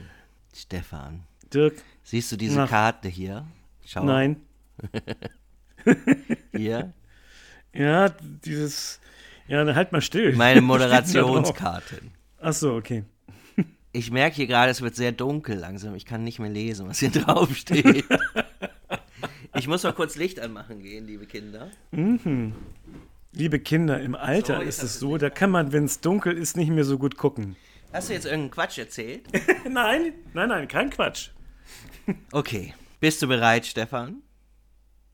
[0.52, 1.22] Stefan,
[1.54, 2.66] Dirk, siehst du diese Na.
[2.66, 3.46] Karte hier?
[3.86, 4.02] Schau.
[4.02, 4.40] nein.
[6.52, 6.92] Hier.
[7.72, 8.08] Ja,
[8.44, 8.98] dieses.
[9.46, 10.34] Ja, dann halt mal still.
[10.34, 10.66] Meine da?
[10.66, 12.00] Moderationskarte.
[12.40, 13.04] Ach so, okay.
[13.92, 15.94] Ich merke hier gerade, es wird sehr dunkel langsam.
[15.94, 18.04] Ich kann nicht mehr lesen, was hier drauf steht.
[19.54, 21.70] Ich muss mal kurz Licht anmachen gehen, liebe Kinder.
[23.32, 26.56] Liebe Kinder, im Alter So, ist es so, da kann man, wenn es dunkel ist,
[26.56, 27.56] nicht mehr so gut gucken.
[27.92, 29.26] Hast du jetzt irgendeinen Quatsch erzählt?
[29.68, 31.28] Nein, nein, nein, kein Quatsch.
[32.32, 32.74] Okay.
[33.00, 34.22] Bist du bereit, Stefan?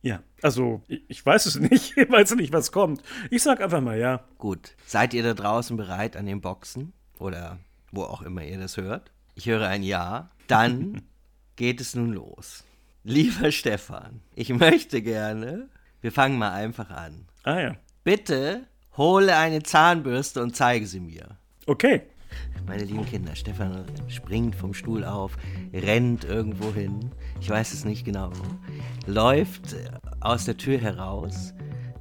[0.02, 1.96] Ja, also, ich, ich weiß es nicht.
[1.96, 3.02] Ich weiß nicht, was kommt.
[3.30, 4.24] Ich sag einfach mal ja.
[4.38, 4.76] Gut.
[4.86, 6.92] Seid ihr da draußen bereit an den Boxen?
[7.18, 7.58] Oder
[7.92, 9.12] wo auch immer ihr das hört?
[9.34, 10.30] Ich höre ein Ja.
[10.46, 11.02] Dann
[11.56, 12.64] geht es nun los.
[13.04, 15.68] Lieber Stefan, ich möchte gerne,
[16.00, 17.26] wir fangen mal einfach an.
[17.44, 17.76] Ah ja.
[18.04, 21.38] Bitte hole eine Zahnbürste und zeige sie mir.
[21.66, 22.02] Okay.
[22.66, 25.36] Meine lieben Kinder, Stefan springt vom Stuhl auf,
[25.72, 28.30] rennt irgendwo hin, ich weiß es nicht genau,
[29.06, 29.74] läuft
[30.20, 31.54] aus der Tür heraus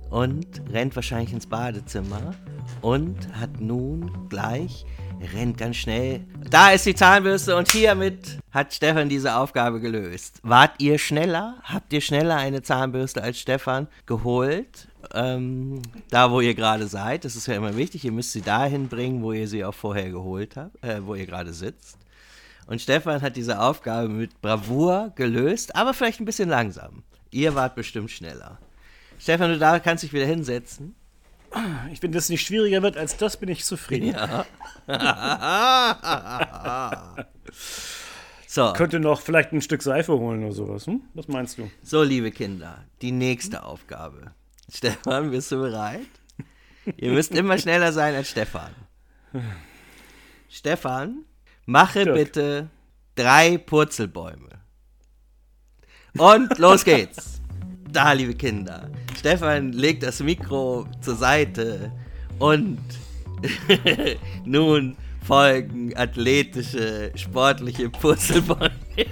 [0.10, 2.34] und rennt wahrscheinlich ins Badezimmer
[2.82, 4.86] und hat nun gleich,
[5.34, 10.40] rennt ganz schnell, da ist die Zahnbürste und hiermit hat Stefan diese Aufgabe gelöst.
[10.44, 11.58] Wart ihr schneller?
[11.64, 14.88] Habt ihr schneller eine Zahnbürste als Stefan geholt?
[15.14, 18.88] Ähm, da, wo ihr gerade seid, das ist ja immer wichtig, ihr müsst sie dahin
[18.88, 21.98] bringen, wo ihr sie auch vorher geholt habt, äh, wo ihr gerade sitzt.
[22.68, 27.04] Und Stefan hat diese Aufgabe mit Bravour gelöst, aber vielleicht ein bisschen langsam.
[27.32, 28.60] Ihr wart bestimmt schneller.
[29.20, 30.96] Stefan, du da kannst dich wieder hinsetzen.
[31.92, 34.16] Ich, wenn das nicht schwieriger wird als das, bin ich zufrieden.
[38.50, 40.88] So, Könnte noch vielleicht ein Stück Seife holen oder sowas.
[40.88, 41.02] Hm?
[41.14, 41.70] Was meinst du?
[41.84, 44.32] so, liebe Kinder, die nächste Aufgabe.
[44.74, 46.08] Stefan, bist du bereit?
[46.96, 48.72] Ihr müsst immer schneller sein als Stefan.
[50.50, 51.26] Stefan,
[51.66, 52.16] mache Dirk.
[52.16, 52.70] bitte
[53.16, 54.50] drei Purzelbäume.
[56.18, 57.42] Und los geht's.
[57.92, 58.90] Da, liebe Kinder.
[59.18, 61.92] Stefan legt das Mikro zur Seite
[62.40, 62.80] und
[64.46, 64.96] nun
[65.26, 68.72] folgen athletische, sportliche Purzelbäume.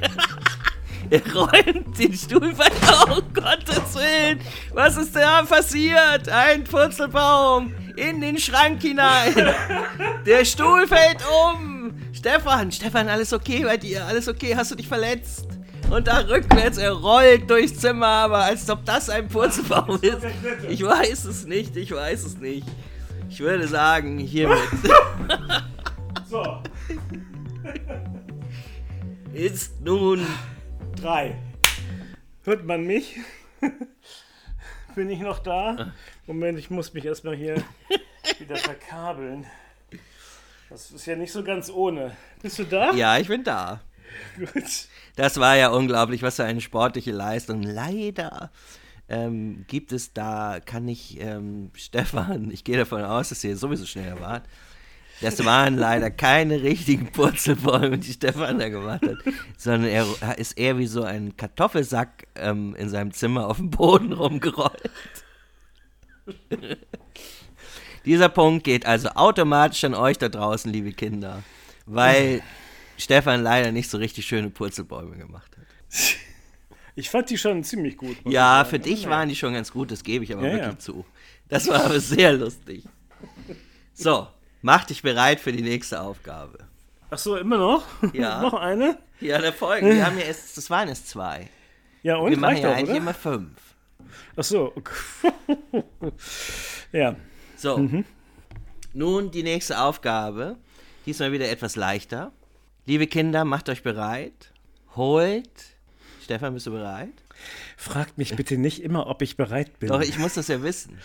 [1.11, 3.05] Er räumt den Stuhl weiter.
[3.11, 4.39] Oh Gottes Willen.
[4.73, 6.27] Was ist da passiert?
[6.29, 9.35] Ein Purzelbaum in den Schrank hinein.
[10.25, 11.93] Der Stuhl fällt um.
[12.11, 14.03] Stefan, Stefan, alles okay bei dir?
[14.05, 14.55] Alles okay?
[14.55, 15.55] Hast du dich verletzt?
[15.89, 20.26] Und da rückwärts, er rollt durchs Zimmer, aber als ob das ein Purzelbaum ist.
[20.67, 22.67] Ich weiß es nicht, ich weiß es nicht.
[23.30, 24.60] Ich würde sagen, hiermit
[26.30, 26.62] So,
[29.34, 30.26] ist nun
[31.00, 31.38] drei.
[32.43, 33.17] Hört man mich?
[34.95, 35.93] bin ich noch da?
[36.26, 37.63] Moment, ich muss mich erstmal hier
[38.39, 39.45] wieder verkabeln.
[40.69, 42.15] Das ist ja nicht so ganz ohne.
[42.41, 42.91] Bist du da?
[42.93, 43.82] Ja, ich bin da.
[44.38, 44.88] Gut.
[45.15, 47.63] Das war ja unglaublich, was für eine sportliche Leistung.
[47.63, 48.51] Leider
[49.08, 53.86] ähm, gibt es da, kann ich, ähm, Stefan, ich gehe davon aus, dass ihr sowieso
[53.86, 54.43] schneller wart.
[55.21, 59.17] Das waren leider keine richtigen Purzelbäume, die Stefan da gemacht hat,
[59.58, 64.12] sondern er ist eher wie so ein Kartoffelsack ähm, in seinem Zimmer auf dem Boden
[64.12, 64.89] rumgerollt.
[68.06, 71.43] Dieser Punkt geht also automatisch an euch da draußen, liebe Kinder,
[71.86, 72.41] weil
[72.97, 75.65] Stefan leider nicht so richtig schöne Purzelbäume gemacht hat.
[76.97, 78.15] Ich fand die schon ziemlich gut.
[78.23, 80.79] Ja, für dich waren die schon ganz gut, das gebe ich aber Ja, wirklich ja.
[80.79, 81.03] zu.
[81.49, 82.86] Das war aber sehr lustig.
[83.93, 84.27] So,
[84.62, 86.58] mach dich bereit für die nächste Aufgabe.
[87.10, 87.84] Ach so, immer noch?
[88.13, 88.41] Ja.
[88.43, 88.97] noch eine?
[89.19, 89.89] Ja, der Folgen.
[89.89, 91.49] Wir haben ja erst, das waren erst zwei.
[92.01, 92.29] Ja, und?
[92.31, 92.97] Wir machen ja auch, eigentlich oder?
[92.97, 93.60] immer fünf.
[94.38, 94.73] Ach so.
[96.93, 97.17] ja.
[97.58, 98.05] So, Mhm.
[98.93, 100.55] nun die nächste Aufgabe.
[101.05, 102.31] Diesmal wieder etwas leichter.
[102.86, 104.52] Liebe Kinder, macht euch bereit.
[104.95, 105.50] Holt.
[106.24, 107.10] Stefan, bist du bereit?
[107.78, 109.89] Fragt mich bitte nicht immer, ob ich bereit bin.
[109.89, 110.98] Doch, ich muss das ja wissen.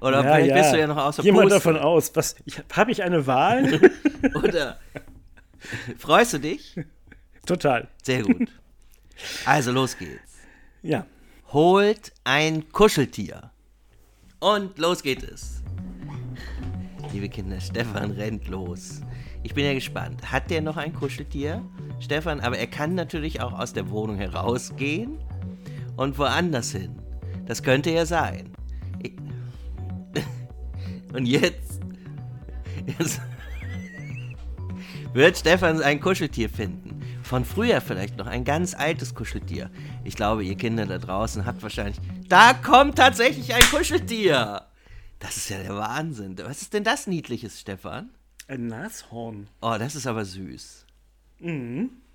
[0.00, 0.54] Oder Ja, vielleicht ja.
[0.56, 1.56] bist du ja noch außer Geh mal Puste.
[1.56, 2.10] davon aus.
[2.14, 3.80] Was, ich, habe ich eine Wahl?
[4.42, 4.78] Oder
[5.98, 6.76] freust du dich?
[7.46, 7.88] Total.
[8.02, 8.48] Sehr gut.
[9.44, 10.36] Also los geht's.
[10.82, 11.06] Ja.
[11.52, 13.50] Holt ein Kuscheltier.
[14.40, 15.62] Und los geht es.
[17.12, 19.00] Liebe Kinder, Stefan rennt los.
[19.42, 20.30] Ich bin ja gespannt.
[20.30, 21.62] Hat der noch ein Kuscheltier,
[22.00, 22.40] Stefan?
[22.40, 25.18] Aber er kann natürlich auch aus der Wohnung herausgehen
[25.96, 26.98] und woanders hin.
[27.46, 28.52] Das könnte ja sein.
[31.14, 31.80] Und jetzt,
[32.98, 33.20] jetzt
[35.14, 37.00] wird Stefan ein Kuscheltier finden.
[37.22, 39.70] Von früher vielleicht noch, ein ganz altes Kuscheltier.
[40.04, 41.98] Ich glaube, ihr Kinder da draußen habt wahrscheinlich.
[42.28, 44.62] Da kommt tatsächlich ein Kuscheltier!
[45.18, 46.36] Das ist ja der Wahnsinn.
[46.38, 48.10] Was ist denn das Niedliches, Stefan?
[48.48, 49.48] Ein Nashorn.
[49.60, 50.86] Oh, das ist aber süß.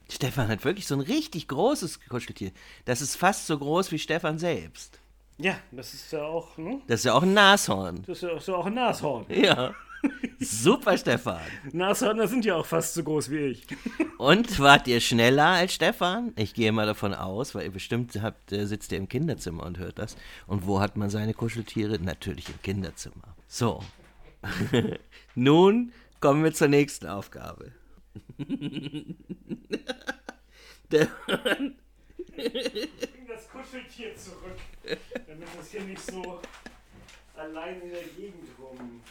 [0.09, 2.51] Stefan hat wirklich so ein richtig großes Kuscheltier.
[2.85, 4.99] Das ist fast so groß wie Stefan selbst.
[5.37, 6.81] Ja, das ist ja auch, ne?
[6.87, 8.03] Das ist ja auch ein Nashorn.
[8.07, 9.25] Das ist ja auch, so auch ein Nashorn.
[9.29, 9.75] Ja.
[10.39, 11.39] Super, Stefan.
[11.71, 13.67] Nashörner sind ja auch fast so groß wie ich.
[14.17, 16.33] Und wart ihr schneller als Stefan?
[16.35, 19.77] Ich gehe mal davon aus, weil ihr bestimmt habt, äh, sitzt ihr im Kinderzimmer und
[19.77, 20.17] hört das.
[20.47, 21.99] Und wo hat man seine Kuscheltiere?
[21.99, 23.35] Natürlich im Kinderzimmer.
[23.47, 23.83] So.
[25.35, 27.73] Nun kommen wir zur nächsten Aufgabe.
[30.89, 31.75] Der, Bring
[33.27, 34.55] das Kuscheltier zurück,
[35.27, 36.39] damit das hier nicht so
[37.35, 39.01] allein in der Gegend rum.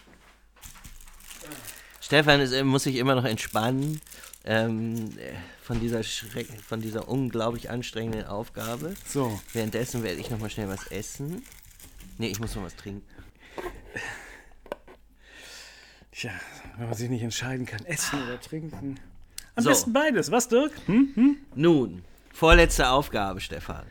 [2.00, 4.00] Stefan ist, muss sich immer noch entspannen
[4.46, 8.94] ähm, äh, von, dieser Schreck, von dieser unglaublich anstrengenden Aufgabe.
[9.06, 9.38] So.
[9.52, 11.44] Währenddessen werde ich noch mal schnell was essen.
[12.16, 13.21] Nee, ich muss noch was trinken.
[16.12, 16.30] Tja,
[16.76, 19.00] wenn man sich nicht entscheiden kann, essen oder trinken.
[19.54, 19.70] Am So.
[19.70, 20.72] besten beides, was, Dirk?
[20.86, 21.36] Hm?
[21.54, 23.86] Nun, vorletzte Aufgabe, Stefan.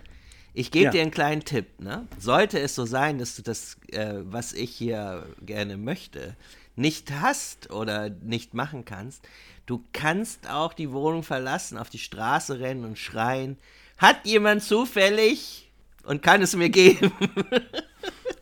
[0.53, 0.91] Ich gebe Ja.
[0.91, 1.79] dir einen kleinen Tipp.
[1.79, 2.07] Ne?
[2.19, 6.35] Sollte es so sein, dass du das, äh, was ich hier gerne möchte,
[6.75, 9.27] nicht hast oder nicht machen kannst,
[9.65, 13.57] du kannst auch die Wohnung verlassen, auf die Straße rennen und schreien,
[13.97, 15.69] hat jemand zufällig
[16.03, 17.11] und kann es mir geben?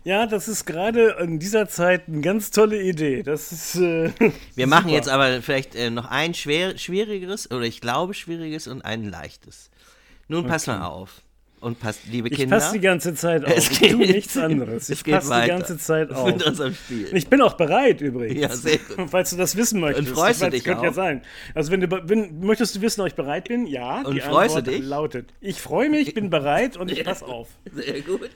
[0.07, 3.23] Ja, das ist gerade in dieser Zeit eine ganz tolle Idee.
[3.23, 3.75] Das ist.
[3.75, 4.11] Äh,
[4.55, 8.83] Wir machen jetzt aber vielleicht äh, noch ein schwer, schwierigeres, oder ich glaube schwieriges und
[8.85, 9.69] ein leichtes.
[10.29, 11.21] Nun pass mal auf.
[11.59, 12.55] Und passt, liebe ich Kinder.
[12.57, 13.51] passe die ganze Zeit auf.
[13.53, 14.83] Es ich geht- tue nichts anderes.
[14.83, 16.27] es Ich passe die ganze Zeit auf.
[16.27, 17.09] mit unserem Spiel.
[17.13, 18.39] Ich bin auch bereit übrigens.
[18.39, 19.09] Ja, sehr gut.
[19.11, 20.07] Falls du das wissen möchtest.
[20.09, 20.95] freust ich du dich könnte ja auch?
[20.95, 21.21] sein.
[21.53, 23.65] Also wenn du wenn, möchtest du wissen, ob ich bereit bin?
[23.67, 24.03] Ja.
[24.03, 24.85] Und die freust du Antwort dich?
[24.85, 27.49] lautet: Ich freue mich, bin bereit und ich pass auf.
[27.73, 28.29] Sehr gut.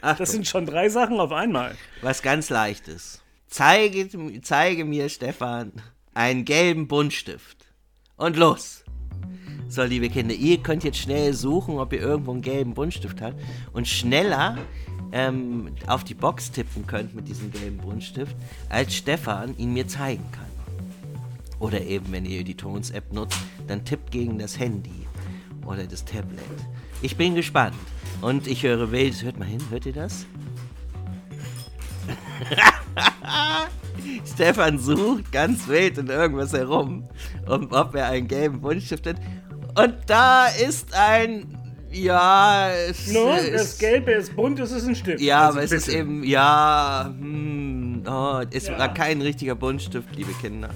[0.00, 1.76] Das sind schon drei Sachen auf einmal.
[2.02, 3.22] Was ganz leichtes.
[3.48, 4.08] Zeige,
[4.42, 5.72] zeige mir, Stefan,
[6.14, 7.66] einen gelben Buntstift.
[8.16, 8.84] Und los.
[9.68, 13.40] So, liebe Kinder, ihr könnt jetzt schnell suchen, ob ihr irgendwo einen gelben Buntstift habt
[13.72, 14.58] und schneller
[15.12, 18.36] ähm, auf die Box tippen könnt mit diesem gelben Buntstift,
[18.68, 20.44] als Stefan ihn mir zeigen kann.
[21.58, 25.06] Oder eben, wenn ihr die Tons-App nutzt, dann tippt gegen das Handy
[25.64, 26.40] oder das Tablet.
[27.02, 27.76] Ich bin gespannt.
[28.22, 30.26] Und ich höre wild, hört mal hin, hört ihr das?
[34.34, 37.08] Stefan sucht ganz wild in irgendwas herum,
[37.46, 39.16] um, ob er einen gelben Buntstift hat.
[39.78, 41.52] Und da ist ein.
[41.90, 43.54] Ja, es No, ist.
[43.54, 45.20] das Gelbe ist bunt, es ist ein Stift.
[45.20, 45.98] ja, Also aber es ist bitte.
[45.98, 46.24] eben.
[46.24, 48.78] Ja, hm, oh, es Ja.
[48.78, 50.68] war kein richtiger Buntstift, liebe Kinder.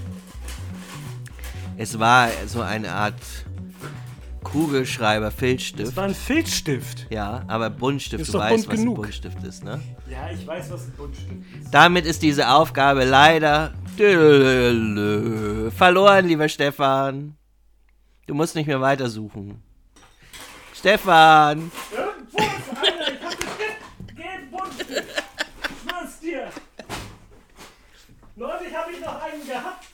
[1.77, 3.15] Es war so eine Art
[4.45, 5.97] Kugelschreiber, Es Filzstift.
[5.97, 7.07] war ein Filzstift.
[7.11, 8.97] Ja, aber Buntstift, Ist du doch weißt, bunt was genug.
[8.99, 9.81] ein Buntstift ist, ne?
[10.09, 11.31] Ja, ich weiß, was ein Buntstift
[11.63, 11.71] ist.
[11.75, 13.73] Damit ist diese Aufgabe leider
[15.77, 17.37] verloren, lieber Stefan.
[18.27, 19.63] Du musst nicht mehr weitersuchen.
[20.75, 21.71] Stefan!
[21.93, 24.91] Irgendwo ist einer, ich hab den gelben Buntstift.
[25.03, 26.49] Ich schwör's dir.
[28.37, 29.85] Neulich habe ich noch einen gehabt.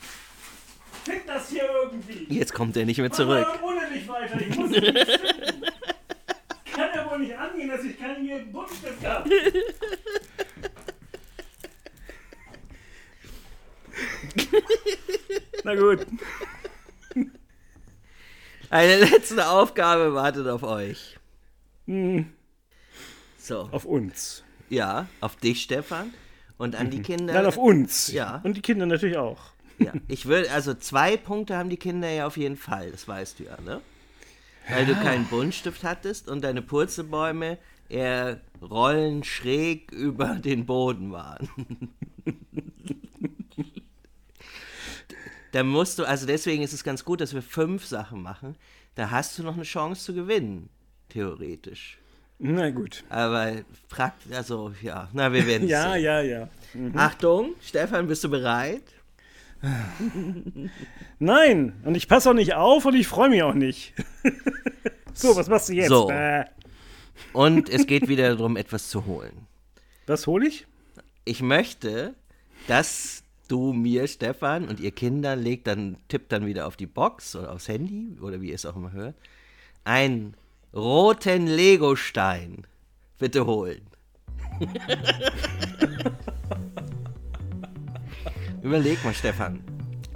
[1.07, 2.27] Find das hier irgendwie.
[2.35, 3.47] Jetzt kommt er nicht mehr Mach zurück.
[3.47, 4.41] mal ohne mich weiter.
[4.41, 5.63] Ich muss ihn nicht finden.
[6.75, 9.31] Kann ja wohl nicht angehen, dass ich keinen gelben Buntstift habe.
[15.65, 16.07] Na gut.
[18.71, 21.19] Eine letzte Aufgabe wartet auf euch.
[23.39, 24.43] So, Auf uns.
[24.69, 26.13] ja, auf dich, Stefan.
[26.59, 27.35] Und an die Kinder.
[27.35, 28.11] Dann auf uns.
[28.13, 28.41] Ja.
[28.43, 29.39] Und die Kinder natürlich auch.
[29.79, 33.39] Ja, ich würde, also zwei Punkte haben die Kinder ja auf jeden Fall, das weißt
[33.41, 33.81] du ja, ne?
[34.69, 37.59] Weil du keinen Buntstift hattest und deine Purzelbäume
[37.89, 41.49] eher rollen schräg über den Boden waren.
[45.53, 48.57] Da musst du, also deswegen ist es ganz gut, dass wir fünf Sachen machen.
[48.95, 50.69] Da hast du noch eine Chance zu gewinnen,
[51.09, 51.99] theoretisch.
[52.39, 53.05] Na gut.
[53.09, 53.53] Aber
[53.89, 56.03] praktisch, also ja, na, wir werden Ja, sehen.
[56.03, 56.49] ja, ja.
[56.95, 58.83] Achtung, Stefan, bist du bereit?
[61.19, 63.95] Nein, und ich passe auch nicht auf und ich freue mich auch nicht.
[65.15, 65.89] so, was machst du jetzt?
[65.89, 66.11] So.
[66.11, 66.45] Äh,
[67.33, 69.47] Und es geht wieder darum, etwas zu holen.
[70.07, 70.67] was hole ich?
[71.25, 72.15] Ich möchte,
[72.69, 77.35] dass du mir, Stefan, und ihr Kinder legt dann, tippt dann wieder auf die Box
[77.37, 79.15] oder aufs Handy oder wie ihr es auch immer hört,
[79.85, 80.35] einen
[80.75, 82.67] roten Legostein
[83.19, 83.87] bitte holen.
[88.67, 89.61] Überleg mal, Stefan.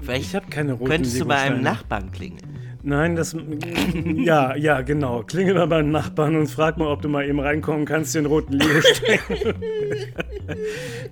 [0.03, 1.63] Vielleicht Ich habe keine roten könntest du bei einem.
[1.63, 2.43] Nachbarn klingeln.
[2.83, 3.37] Nein, das.
[4.17, 5.23] Ja, ja, genau.
[5.23, 8.55] Klingel mal beim Nachbarn und frag mal, ob du mal eben reinkommen kannst, den roten
[8.55, 9.21] Legostein.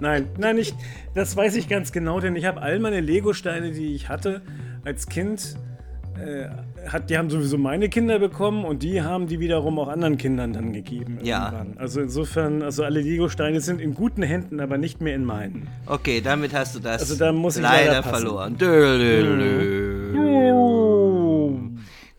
[0.01, 0.75] nein, nein, ich,
[1.15, 4.43] das weiß ich ganz genau, denn ich habe all meine Legosteine, die ich hatte
[4.85, 5.57] als Kind,
[6.19, 6.49] äh,
[6.87, 10.53] hat, die haben sowieso meine Kinder bekommen und die haben die wiederum auch anderen Kindern
[10.53, 11.19] dann gegeben.
[11.23, 11.47] Ja.
[11.47, 11.79] irgendwann.
[11.79, 15.69] Also insofern, also alle Legosteine sind in guten Händen, aber nicht mehr in meinen.
[15.87, 18.57] Okay, damit hast du das Also da muss ich leider, leider verloren.
[18.57, 19.79] Dö, dö, dö.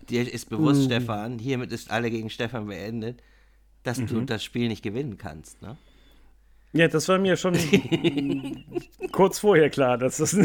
[0.09, 3.21] Dir ist bewusst, Stefan, hiermit ist alle gegen Stefan beendet,
[3.83, 5.77] dass du das Spiel nicht gewinnen kannst, ne?
[6.71, 7.57] Ja, das war mir schon
[9.11, 10.37] kurz vorher klar, dass das.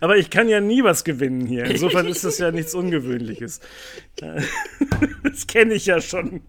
[0.00, 1.64] Aber ich kann ja nie was gewinnen hier.
[1.64, 3.60] Insofern ist das ja nichts Ungewöhnliches.
[5.22, 6.42] Das kenne ich ja schon.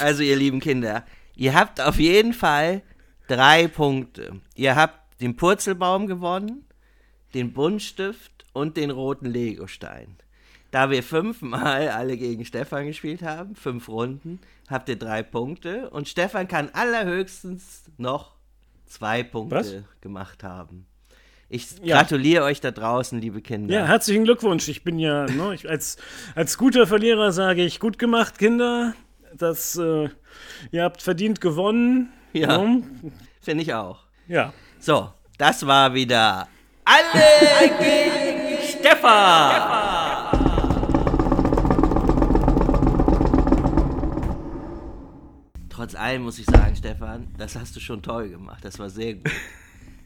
[0.00, 1.04] Also, ihr lieben Kinder,
[1.34, 2.82] ihr habt auf jeden Fall
[3.26, 4.40] drei Punkte.
[4.54, 6.64] Ihr habt den Purzelbaum gewonnen,
[7.34, 10.16] den Buntstift und den roten Legostein.
[10.70, 16.08] Da wir fünfmal alle gegen Stefan gespielt haben, fünf Runden, habt ihr drei Punkte und
[16.08, 18.36] Stefan kann allerhöchstens noch
[18.90, 19.74] zwei Punkte Was?
[20.00, 20.86] gemacht haben.
[21.48, 21.96] Ich Ja.
[21.96, 23.74] gratuliere euch da draußen, liebe Kinder.
[23.74, 24.68] Ja, herzlichen Glückwunsch.
[24.68, 25.96] Ich bin ja, ne, ich, als,
[26.34, 28.94] als guter Verlierer sage ich, gut gemacht, Kinder.
[29.36, 30.08] Das, äh,
[30.70, 32.12] ihr habt verdient gewonnen.
[32.32, 32.58] Ja.
[32.58, 32.82] Ne?
[33.40, 34.04] Finde ich auch.
[34.28, 34.52] Ja.
[34.78, 36.46] So, das war wieder
[36.84, 39.89] alle gegen Stefan.
[45.80, 48.62] Trotz allem muss ich sagen, Stefan, das hast du schon toll gemacht.
[48.62, 49.30] Das war sehr gut.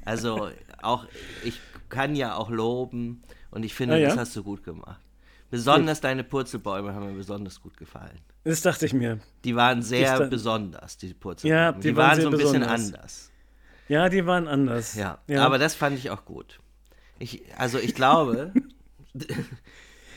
[0.04, 0.50] Also
[0.82, 1.04] auch,
[1.42, 4.08] ich kann ja auch loben und ich finde, Ah, ja?
[4.10, 5.00] das hast du gut gemacht.
[5.50, 8.20] Besonders deine Purzelbäume haben mir besonders gut gefallen.
[8.44, 9.18] Das dachte ich mir.
[9.42, 11.60] Die waren sehr da- besonders, die Purzelbäume.
[11.60, 12.94] Ja, die, die waren, waren so ein sehr bisschen besonders.
[12.94, 13.32] anders.
[13.88, 14.94] Ja, die waren anders.
[14.94, 16.60] Ja, aber das fand ich auch gut.
[17.18, 18.52] Ich, also ich glaube,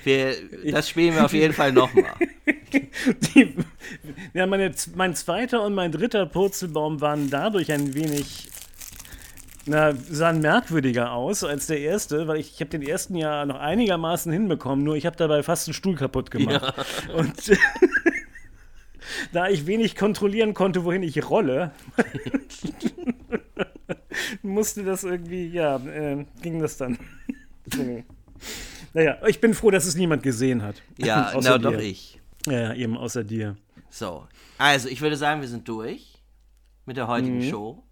[0.04, 0.36] wir,
[0.72, 2.14] das spielen wir auf jeden Fall nochmal.
[4.34, 8.50] Ja, meine, mein zweiter und mein dritter Purzelbaum waren dadurch ein wenig,
[9.66, 13.60] na, sahen merkwürdiger aus als der erste, weil ich, ich habe den ersten ja noch
[13.60, 16.74] einigermaßen hinbekommen, nur ich habe dabei fast einen Stuhl kaputt gemacht.
[17.14, 17.34] Und
[19.32, 21.72] da ich wenig kontrollieren konnte, wohin ich rolle,
[24.42, 26.98] musste das irgendwie, ja, äh, ging das dann.
[27.74, 28.04] so.
[28.94, 30.82] Naja, ich bin froh, dass es niemand gesehen hat.
[30.98, 31.80] Ja, na doch dir.
[31.80, 32.20] ich.
[32.46, 33.56] Ja, ja, eben außer dir.
[33.90, 34.28] So,
[34.58, 36.22] also ich würde sagen, wir sind durch
[36.86, 37.84] mit der heutigen Show.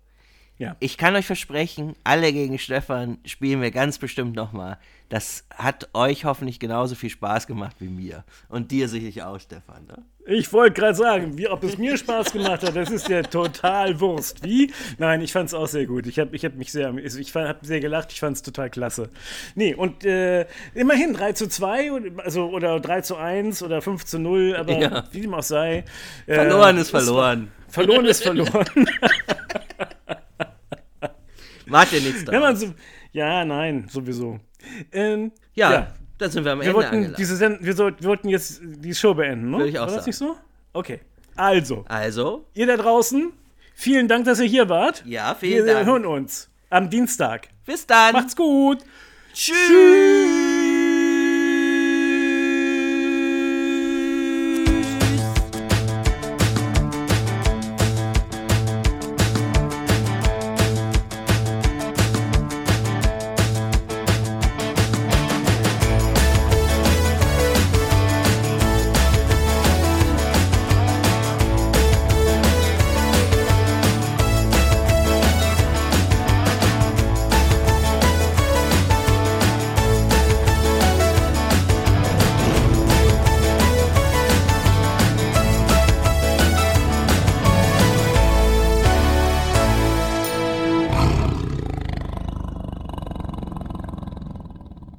[0.57, 0.75] Ja.
[0.79, 4.77] Ich kann euch versprechen, alle gegen Stefan spielen wir ganz bestimmt nochmal.
[5.09, 8.23] Das hat euch hoffentlich genauso viel Spaß gemacht wie mir.
[8.47, 9.85] Und dir sicherlich auch, Stefan.
[9.85, 9.97] Ne?
[10.25, 13.99] Ich wollte gerade sagen, wie, ob es mir Spaß gemacht hat, das ist ja total
[13.99, 14.43] Wurst.
[14.43, 14.71] Wie?
[14.97, 16.07] Nein, ich fand es auch sehr gut.
[16.07, 19.09] Ich habe ich hab mich sehr, ich habe sehr gelacht, ich fand es total klasse.
[19.55, 24.05] Nee, und äh, immerhin 3 zu 2, und- also, oder 3 zu 1 oder 5
[24.05, 25.03] zu 0, aber Ja.
[25.11, 25.83] wie dem auch sei.
[26.27, 27.51] äh, Verloren ist es war- verloren.
[27.67, 28.65] Verloren ist verloren.
[31.65, 32.59] Macht ihr nichts draus.
[32.59, 32.73] so,
[33.11, 34.39] ja, nein, sowieso.
[34.91, 35.87] Ähm, Ja, ja.
[36.17, 38.93] dann sind wir am Wir Ende wollten, diese Send wir, sollten, wir wollten jetzt die
[38.95, 39.57] Show beenden, ne?
[39.57, 40.09] Würde ich auch War das sagen.
[40.09, 40.35] nicht so?
[40.73, 40.99] Okay.
[41.35, 43.31] Also, Also, ihr da draußen,
[43.73, 45.03] vielen Dank, dass ihr hier wart.
[45.05, 45.85] ja, vielen Wir Dank.
[45.87, 47.49] hören uns am Dienstag.
[47.65, 48.13] Bis dann.
[48.13, 48.79] Macht's gut.
[49.33, 49.53] Tschüss.